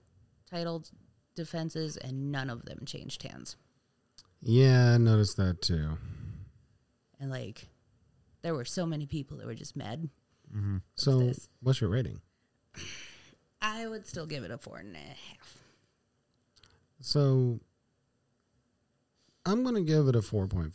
[0.49, 0.85] title
[1.35, 3.57] defenses and none of them changed hands.
[4.41, 5.99] Yeah, I noticed that too.
[7.21, 7.69] And like
[8.43, 10.09] there were so many people that were just mad.
[10.55, 10.79] Mm-hmm.
[10.95, 11.49] So, this?
[11.61, 12.21] what's your rating?
[13.61, 15.59] I would still give it a four and a half.
[17.01, 17.61] So,
[19.45, 20.73] I'm going to give it a 4.5.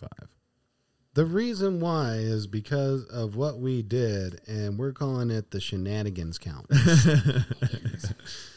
[1.13, 6.39] The reason why is because of what we did, and we're calling it the shenanigans
[6.39, 6.65] count.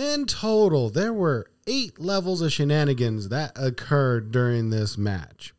[0.00, 5.52] In total, there were eight levels of shenanigans that occurred during this match.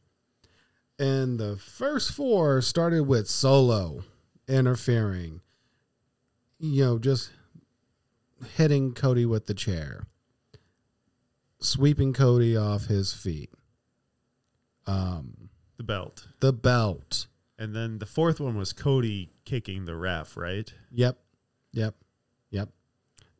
[0.98, 4.04] And the first four started with Solo
[4.48, 5.42] interfering,
[6.58, 7.30] you know, just
[8.56, 10.08] hitting Cody with the chair,
[11.60, 13.52] sweeping Cody off his feet,
[14.88, 16.28] um, The belt.
[16.39, 17.28] the belt.
[17.60, 20.74] And then the fourth one was Cody kicking the ref, right?
[20.89, 21.20] Yep,
[21.74, 21.96] yep, yep.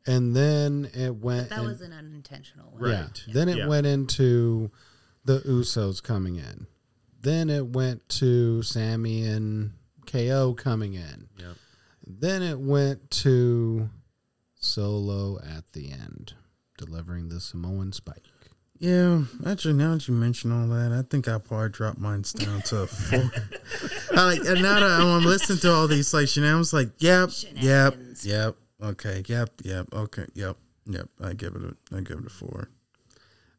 [0.06, 1.48] And then it went.
[1.50, 2.90] That in- was an unintentional one.
[2.90, 3.00] Yeah.
[3.02, 3.22] Right.
[3.28, 3.66] Then it Yeah.
[3.68, 4.70] went into
[5.24, 6.66] the Usos coming in.
[7.20, 9.74] Then it went to Sami and
[10.06, 11.28] KO coming in.
[11.38, 11.56] Yep.
[12.04, 13.88] Then it went to
[14.56, 16.34] Solo at the end,
[16.78, 18.24] delivering the Samoan spike.
[18.78, 22.62] Yeah, actually, now that you mention all that, I think I probably dropped mine down
[22.62, 23.30] to a four.
[24.16, 27.96] I like, and now that I'm listening to all these like shenanigans, like, yep, yep,
[28.24, 30.56] yep, okay, yep, yep, okay, yep,
[30.86, 31.08] yep.
[31.22, 32.68] I give it a, I give it a four.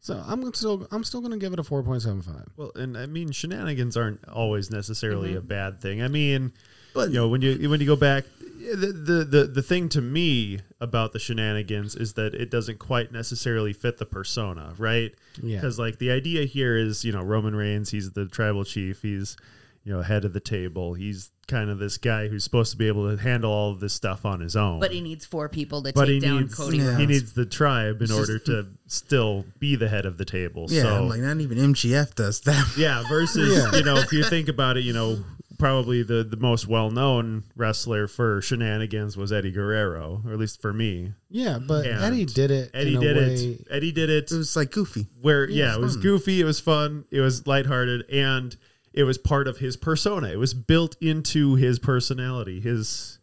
[0.04, 2.50] So I'm still I'm still gonna give it a four point seven five.
[2.58, 5.38] Well, and I mean, shenanigans aren't always necessarily mm-hmm.
[5.38, 6.02] a bad thing.
[6.02, 6.52] I mean,
[6.94, 10.02] But- you know, when you when you go back, the, the the the thing to
[10.02, 15.14] me about the shenanigans is that it doesn't quite necessarily fit the persona, right?
[15.42, 15.58] Yeah.
[15.58, 19.38] Because like the idea here is, you know, Roman Reigns, he's the tribal chief, he's
[19.84, 22.88] you know head of the table, he's kind of this guy who's supposed to be
[22.88, 24.80] able to handle all of this stuff on his own.
[24.80, 26.78] But he needs four people to But take down needs Cody.
[26.78, 26.98] Yeah.
[26.98, 30.26] he needs the tribe in It's order just- to still be the head of the
[30.26, 30.68] table.
[30.70, 32.74] Yeah, so I'm like not even MJF does that.
[32.78, 33.78] yeah, versus Yeah.
[33.78, 35.24] you know, if you think about it, you know,
[35.60, 40.62] probably the the most well known wrestler for shenanigans was Eddie Guerrero, or at least
[40.62, 41.12] for me.
[41.30, 42.72] Yeah, but And Eddie did it.
[42.74, 43.68] Eddie in a did way, it.
[43.70, 45.08] Eddie did it It was like goofy.
[45.22, 48.56] where Yeah, yeah, it's it was goofy, it was fun, it was lighthearted, and
[48.94, 50.28] it was part of his persona.
[50.28, 53.20] It was built into his personality, his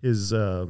[0.00, 0.66] his uh,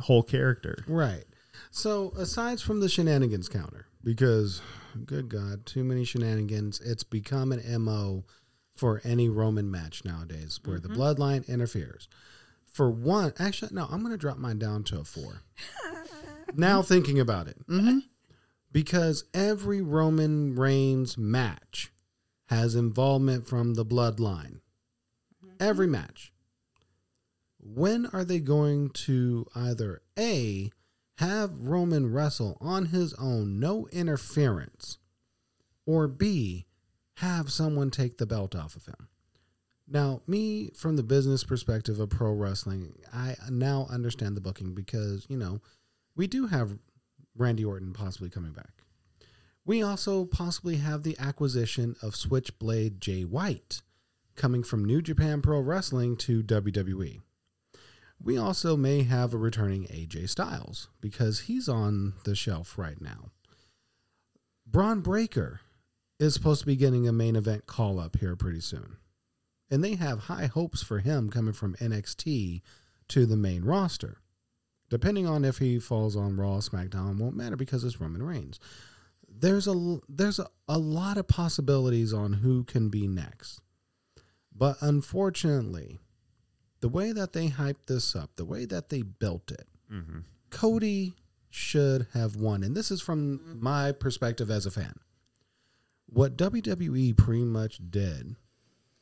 [0.00, 0.84] whole character.
[0.86, 1.24] Right.
[1.70, 4.60] So aside from the shenanigans counter, because
[5.04, 8.24] good God, too many shenanigans, it's become an MO
[8.76, 12.08] for any Roman match nowadays where the bloodline interferes.
[12.64, 15.42] For one, actually, no, I'm going to drop mine down to a four.
[16.54, 17.56] now thinking about it.
[18.70, 21.90] Because every Roman Reigns match
[22.48, 24.60] has involvement from the bloodline.
[25.44, 25.56] Mm-hmm.
[25.60, 26.32] Every match.
[27.60, 30.70] When are they going to either A,
[31.18, 34.98] have Roman wrestle on his own, no interference,
[35.84, 36.66] or B,
[37.16, 39.08] have someone take the belt off of him?
[39.90, 45.26] Now, me from the business perspective of pro wrestling, I now understand the booking because,
[45.28, 45.60] you know,
[46.14, 46.78] we do have
[47.36, 48.77] Randy Orton possibly coming back.
[49.68, 53.82] We also possibly have the acquisition of Switchblade Jay White
[54.34, 57.20] coming from New Japan Pro Wrestling to WWE.
[58.18, 63.28] We also may have a returning AJ Styles because he's on the shelf right now.
[64.66, 65.60] Bron Breakker
[66.18, 68.96] is supposed to be getting a main event call up here pretty soon.
[69.70, 72.62] And they have high hopes for him coming from NXT
[73.08, 74.16] to the main roster.
[74.88, 78.58] Depending on if he falls on Raw, SmackDown, won't matter because it's Roman Reigns.
[79.40, 83.60] There's a there's a, a lot of possibilities on who can be next.
[84.54, 86.00] But unfortunately,
[86.80, 90.18] the way that they hyped this up, the way that they built it, Mm-hmm.
[90.50, 91.14] Cody
[91.50, 92.62] should have won.
[92.62, 94.94] And this is from my perspective as a fan.
[96.06, 98.36] What WWE pretty much did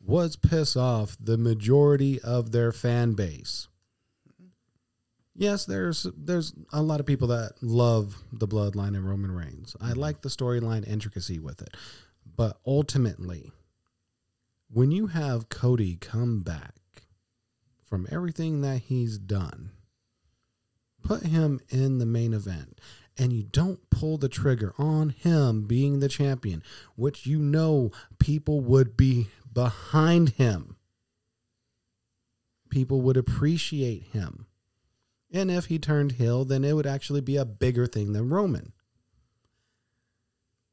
[0.01, 3.69] was piss off the majority of their fan base.
[5.37, 9.77] Yes, there's there's a lot of people that love the bloodline and Roman Reigns.
[9.81, 10.01] I mm-hmm.
[10.01, 11.77] like the storyline intricacy with it.
[12.37, 13.53] But ultimately,
[14.71, 16.75] when you have Cody come back
[17.83, 19.71] from everything that he's done,
[21.03, 22.81] put him in the main event,
[23.17, 26.63] and you don't pull the trigger on him being the champion,
[26.97, 30.77] which you know people would be behind him.
[32.69, 34.46] People would appreciate him.
[35.33, 38.73] And if he turned heel, then it would actually be a bigger thing than Roman.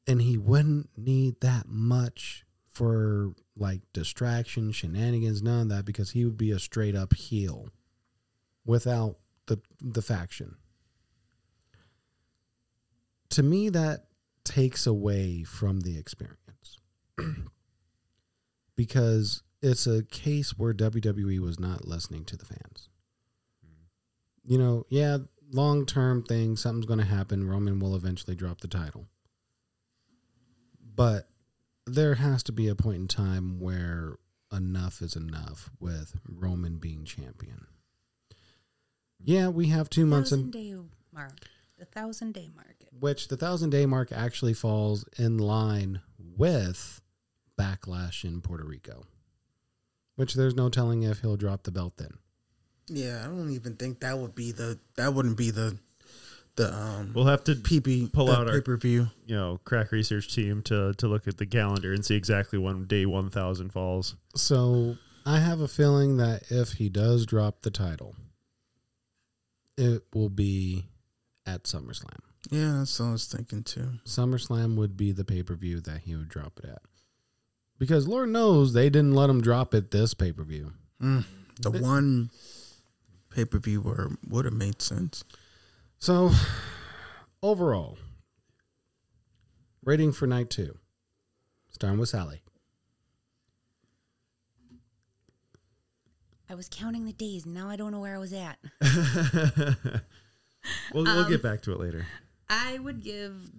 [0.06, 6.24] And he wouldn't need that much for like distraction, shenanigans, none of that, because he
[6.24, 7.68] would be a straight up heel
[8.64, 10.56] without the the faction.
[13.30, 14.06] To me, that
[14.44, 16.38] takes away from the experience.
[18.76, 22.88] because it's a case where WWE was not listening to the fans
[24.44, 25.18] you know, yeah,
[25.50, 27.48] long term thing, something's going to happen.
[27.48, 29.06] Roman will eventually drop the title.
[30.94, 31.28] But
[31.86, 34.16] there has to be a point in time where
[34.52, 37.66] enough is enough with Roman being champion.
[39.22, 40.74] Yeah, we have two months in thousand day
[41.12, 41.32] mark.
[41.78, 42.76] The thousand day mark.
[42.98, 47.00] which the thousand day mark actually falls in line with
[47.58, 49.04] backlash in Puerto Rico.
[50.16, 52.18] Which there's no telling if he'll drop the belt then.
[52.88, 55.78] Yeah, I don't even think that would be the that wouldn't be the
[56.56, 59.08] the um We'll have to PB pull out our- pay per view.
[59.26, 62.84] you know crack research team to to look at the calendar and see exactly when
[62.86, 68.14] day 1000 falls So I have a feeling that if he does drop the title,
[69.76, 70.86] it will be
[71.46, 72.18] at SummerSlam.
[72.50, 73.88] Yeah, that's what I was thinking too.
[74.04, 76.82] SummerSlam would be the pay per view that he would drop it at.
[77.78, 80.72] Because Lord knows they didn't let him drop it this pay per view.
[81.02, 81.24] Mm,
[81.60, 82.30] the one
[83.34, 85.24] pay per view where would have made sense.
[85.98, 86.30] So
[87.42, 87.98] overall,
[89.84, 90.78] rating for night two,
[91.70, 92.40] starting with Sally.
[96.48, 97.46] I was counting the days.
[97.46, 98.58] Now I don't know where I was at.
[100.92, 102.06] we'll, we'll get um, back to it later
[102.48, 103.50] I would give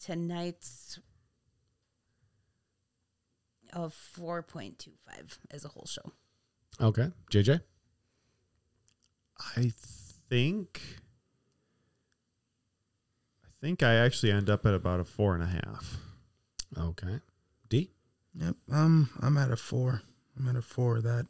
[0.00, 0.98] tonight's
[3.72, 6.12] a four point two five as a whole show.
[6.80, 7.10] Okay.
[7.30, 7.60] JJ?
[9.56, 9.72] I
[10.28, 10.80] think
[13.44, 15.98] i think i actually end up at about a four and a half
[16.76, 17.20] Okay.
[17.68, 17.90] D?
[18.34, 18.56] Yep.
[18.72, 20.02] Um, I'm at a four.
[20.36, 21.00] I'm at a four.
[21.00, 21.26] That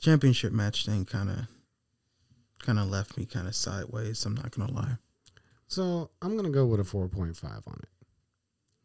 [0.00, 1.46] championship match thing kind of,
[2.58, 4.24] kind of left me kind of sideways.
[4.24, 4.96] I'm not gonna lie.
[5.66, 7.88] So I'm going to go with a 4.5 on it.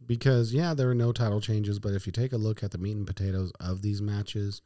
[0.05, 2.77] Because, yeah, there were no title changes, but if you take a look at the
[2.77, 4.61] meat and potatoes of these matches,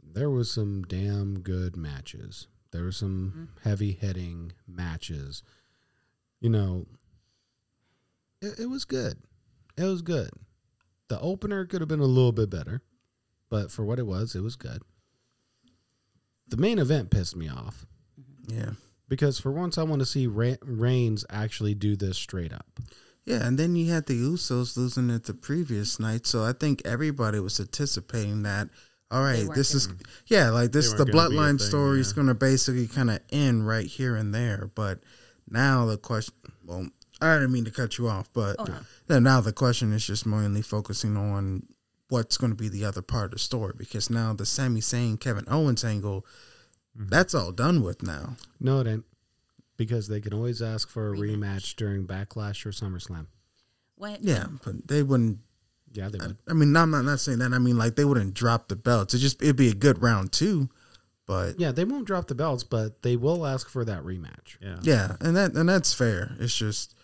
[0.00, 2.46] there was some damn good matches.
[2.72, 3.68] There were some mm-hmm.
[3.68, 5.42] heavy hitting matches.
[6.40, 6.86] You know,
[8.40, 9.18] it, it was good.
[9.76, 10.30] It was good.
[11.08, 12.82] The opener could have been a little bit better,
[13.50, 14.82] but for what it was, it was good.
[16.48, 17.86] The main event pissed me off
[18.20, 18.58] mm-hmm.
[18.58, 18.70] Yeah.
[19.08, 22.80] because for once I want to see Re- Reigns actually do this straight up.
[23.24, 26.82] Yeah, and then you had the Usos losing it the previous night, so I think
[26.84, 28.68] everybody was anticipating that.
[29.12, 31.58] All right, this is gonna- yeah, like this They the weren't gonna be a bloodline
[31.58, 32.14] thing, story is yeah.
[32.14, 34.70] going to basically kind of end right here and there.
[34.74, 35.00] But
[35.48, 36.34] now the question,
[36.64, 36.88] well,
[37.20, 38.66] I didn't mean to cut you off, but Oh,
[39.08, 39.18] no.
[39.18, 41.66] now the question is just mainly focusing on
[42.08, 45.20] what's going to be the other part of the story because now the Sami Zayn
[45.20, 46.26] Kevin Owens angle,
[46.98, 47.08] Mm-hmm.
[47.08, 48.36] that's all done with now.
[48.60, 49.04] No, it ain't.
[49.78, 53.26] Because they can always ask for a rematch during Backlash or SummerSlam.
[53.96, 54.22] What?
[54.22, 55.38] Yeah, but they wouldn't
[55.92, 56.36] Yeah, they would.
[56.48, 57.52] I mean, I'm not, not saying that.
[57.52, 59.14] I mean, like they wouldn't drop the belts.
[59.14, 60.68] It just it'd be a good round two,
[61.26, 64.56] but Yeah, they won't drop the belts, but they will ask for that rematch.
[64.60, 66.36] yeah yeah, and that and that's fair.
[66.40, 66.94] It's just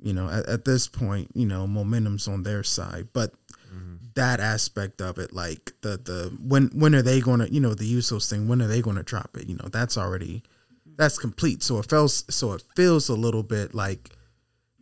[0.00, 3.32] you know at, at this point, you know, momentum's on their side, but
[3.72, 3.96] mm-hmm.
[4.14, 7.74] that aspect of it, like the the when when are they going to you know
[7.74, 8.48] the Usos thing?
[8.48, 9.48] When are they going to drop it?
[9.48, 10.42] You know, that's already
[10.96, 11.62] that's complete.
[11.62, 14.10] So it feels so it feels a little bit like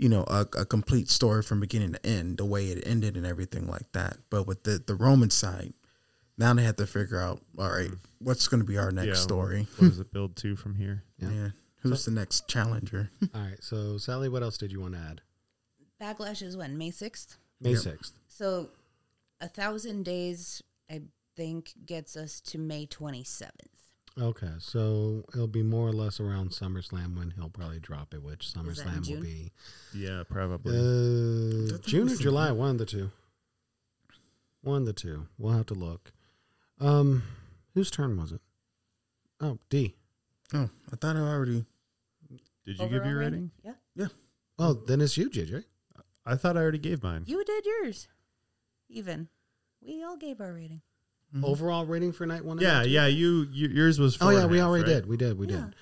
[0.01, 3.27] you know a, a complete story from beginning to end, the way it ended and
[3.27, 4.17] everything like that.
[4.31, 5.75] But with the the Roman side,
[6.39, 8.25] now they have to figure out all right, mm-hmm.
[8.25, 9.69] what's going to be our next Yeah, story?
[9.77, 11.31] what does it build to from here Yeah.
[11.31, 11.49] Yeah,
[11.83, 13.11] who's the next challenger?
[13.35, 15.21] All right, so Sally, what else did you want to add?
[16.01, 17.37] Backlash is when May sixth.
[17.61, 17.81] May Yep.
[17.81, 18.13] 6th.
[18.27, 18.71] So
[19.43, 21.03] a thousand days, I
[21.37, 23.80] think, gets us to May twenty seventh.
[24.19, 28.47] Okay, so it'll be more or less around SummerSlam when he'll probably drop it, which
[28.47, 29.53] Is that SummerSlam will be
[29.95, 33.11] yeah probably uh, June or was in July, one of the two.
[34.63, 35.27] One of the two.
[35.39, 36.13] We'll have to look.
[36.81, 37.23] Um,
[37.75, 38.41] whose turn was it?
[39.41, 39.95] Oh, D.
[40.53, 41.65] Oh, I thought I already.
[42.67, 43.51] Did you give Overall your rating?
[43.65, 43.73] Yeah.
[43.97, 44.07] Yeah.
[44.59, 45.65] Oh, then it's you, JJ.
[46.27, 47.25] I thought I already gave mine.
[47.27, 48.09] You did yours.
[48.89, 49.29] Even.
[49.81, 50.83] We all gave our rating.
[51.35, 51.45] Mhm.
[51.45, 52.59] Overall rating for night one.
[52.59, 52.91] and Yeah, night two?
[52.91, 53.07] yeah.
[53.07, 54.17] You, you yours was.
[54.17, 54.95] Oh four yeah, and we half, already right?
[55.01, 55.07] did.
[55.07, 55.39] We did.
[55.39, 55.57] We Yeah.
[55.67, 55.75] did.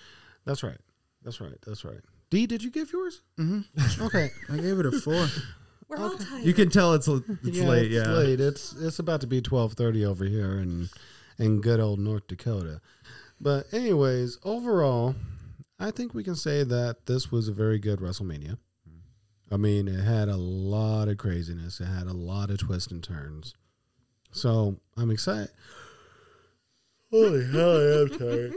[0.45, 0.79] That's right.
[1.25, 1.57] That's right.
[1.67, 2.01] That's right.
[2.31, 3.23] D, did you give yours?
[3.39, 4.03] Mm-hmm.
[4.07, 4.31] Okay.
[4.51, 5.27] I gave it a four.
[5.89, 6.45] We're all tired.
[6.45, 7.91] You can tell it's l- it's late.
[7.91, 8.13] It's Yeah.
[8.13, 8.41] late.
[8.41, 10.91] It's it's about to be twelve thirty over here in
[11.39, 12.81] in good old North Dakota.
[13.41, 15.15] But anyways, overall,
[15.79, 18.59] I think we can say that this was a very good WrestleMania.
[19.51, 21.81] I mean, it had a lot of craziness.
[21.81, 23.55] It had a lot of twists and turns.
[24.31, 25.51] So I'm excited.
[27.11, 28.53] Holy hell, I am tired.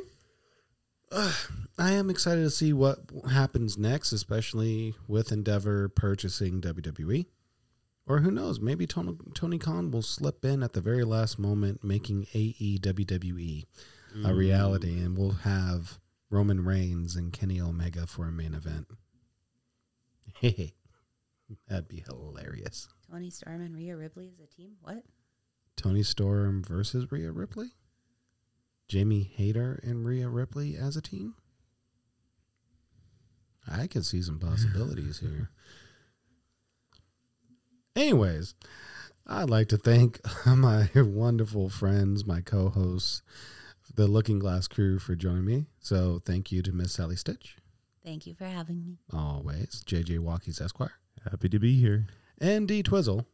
[1.78, 3.00] I am excited to see what
[3.30, 7.26] happens next, especially with Endeavor purchasing WWE.
[8.08, 11.84] Or who knows, maybe Tony, Tony Khan will slip in at the very last moment,
[11.84, 13.66] making AEWWE
[14.14, 14.36] a mm.
[14.36, 16.00] reality, and we'll have
[16.30, 18.88] Roman Reigns and Kenny Omega for a main event.
[20.36, 20.74] Hey,
[21.68, 22.88] That'd be hilarious.
[23.10, 24.72] Toni Storm and Rhea Ripley as a team?
[24.82, 25.04] What?
[25.82, 27.72] Toni Storm versus Rhea Ripley?
[28.88, 31.34] Jamie Hayter and Rhea Ripley as a team?
[33.68, 35.50] I can see some possibilities here.
[37.96, 38.54] Anyways,
[39.26, 43.24] I'd like to thank my wonderful friends, my co hosts,
[43.96, 45.66] the Looking Glass crew for joining me.
[45.80, 47.58] So thank you to Miss Sally Stitch,
[48.04, 48.98] Thank you for having me.
[49.14, 50.94] always, JJ Walkies Esquire,
[51.30, 52.06] Happy to be here.
[52.40, 53.26] and D Twizzle.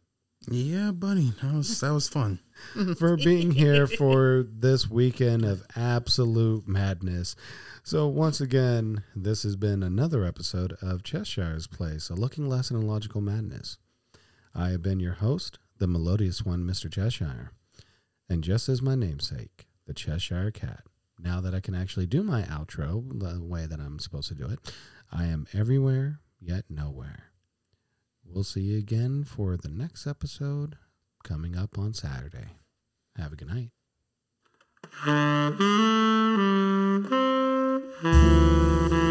[0.49, 2.39] Yeah, buddy, that was that was fun.
[2.97, 7.35] for being here for this weekend of absolute madness.
[7.83, 12.87] So, once again, this has been another episode of Cheshire's Place, a looking lesson in
[12.87, 13.77] logical madness.
[14.55, 16.91] I have been your host, the melodious one, Mr.
[16.91, 17.51] Cheshire.
[18.29, 20.83] And just as my namesake, the Cheshire Cat,
[21.19, 24.47] now that I can actually do my outro the way that I'm supposed to do
[24.47, 24.59] it,
[25.11, 27.26] I am everywhere yet nowhere.
[28.29, 30.75] We'll see you again for the next episode
[31.23, 32.57] coming up on Saturday.
[33.15, 33.71] Have a good night.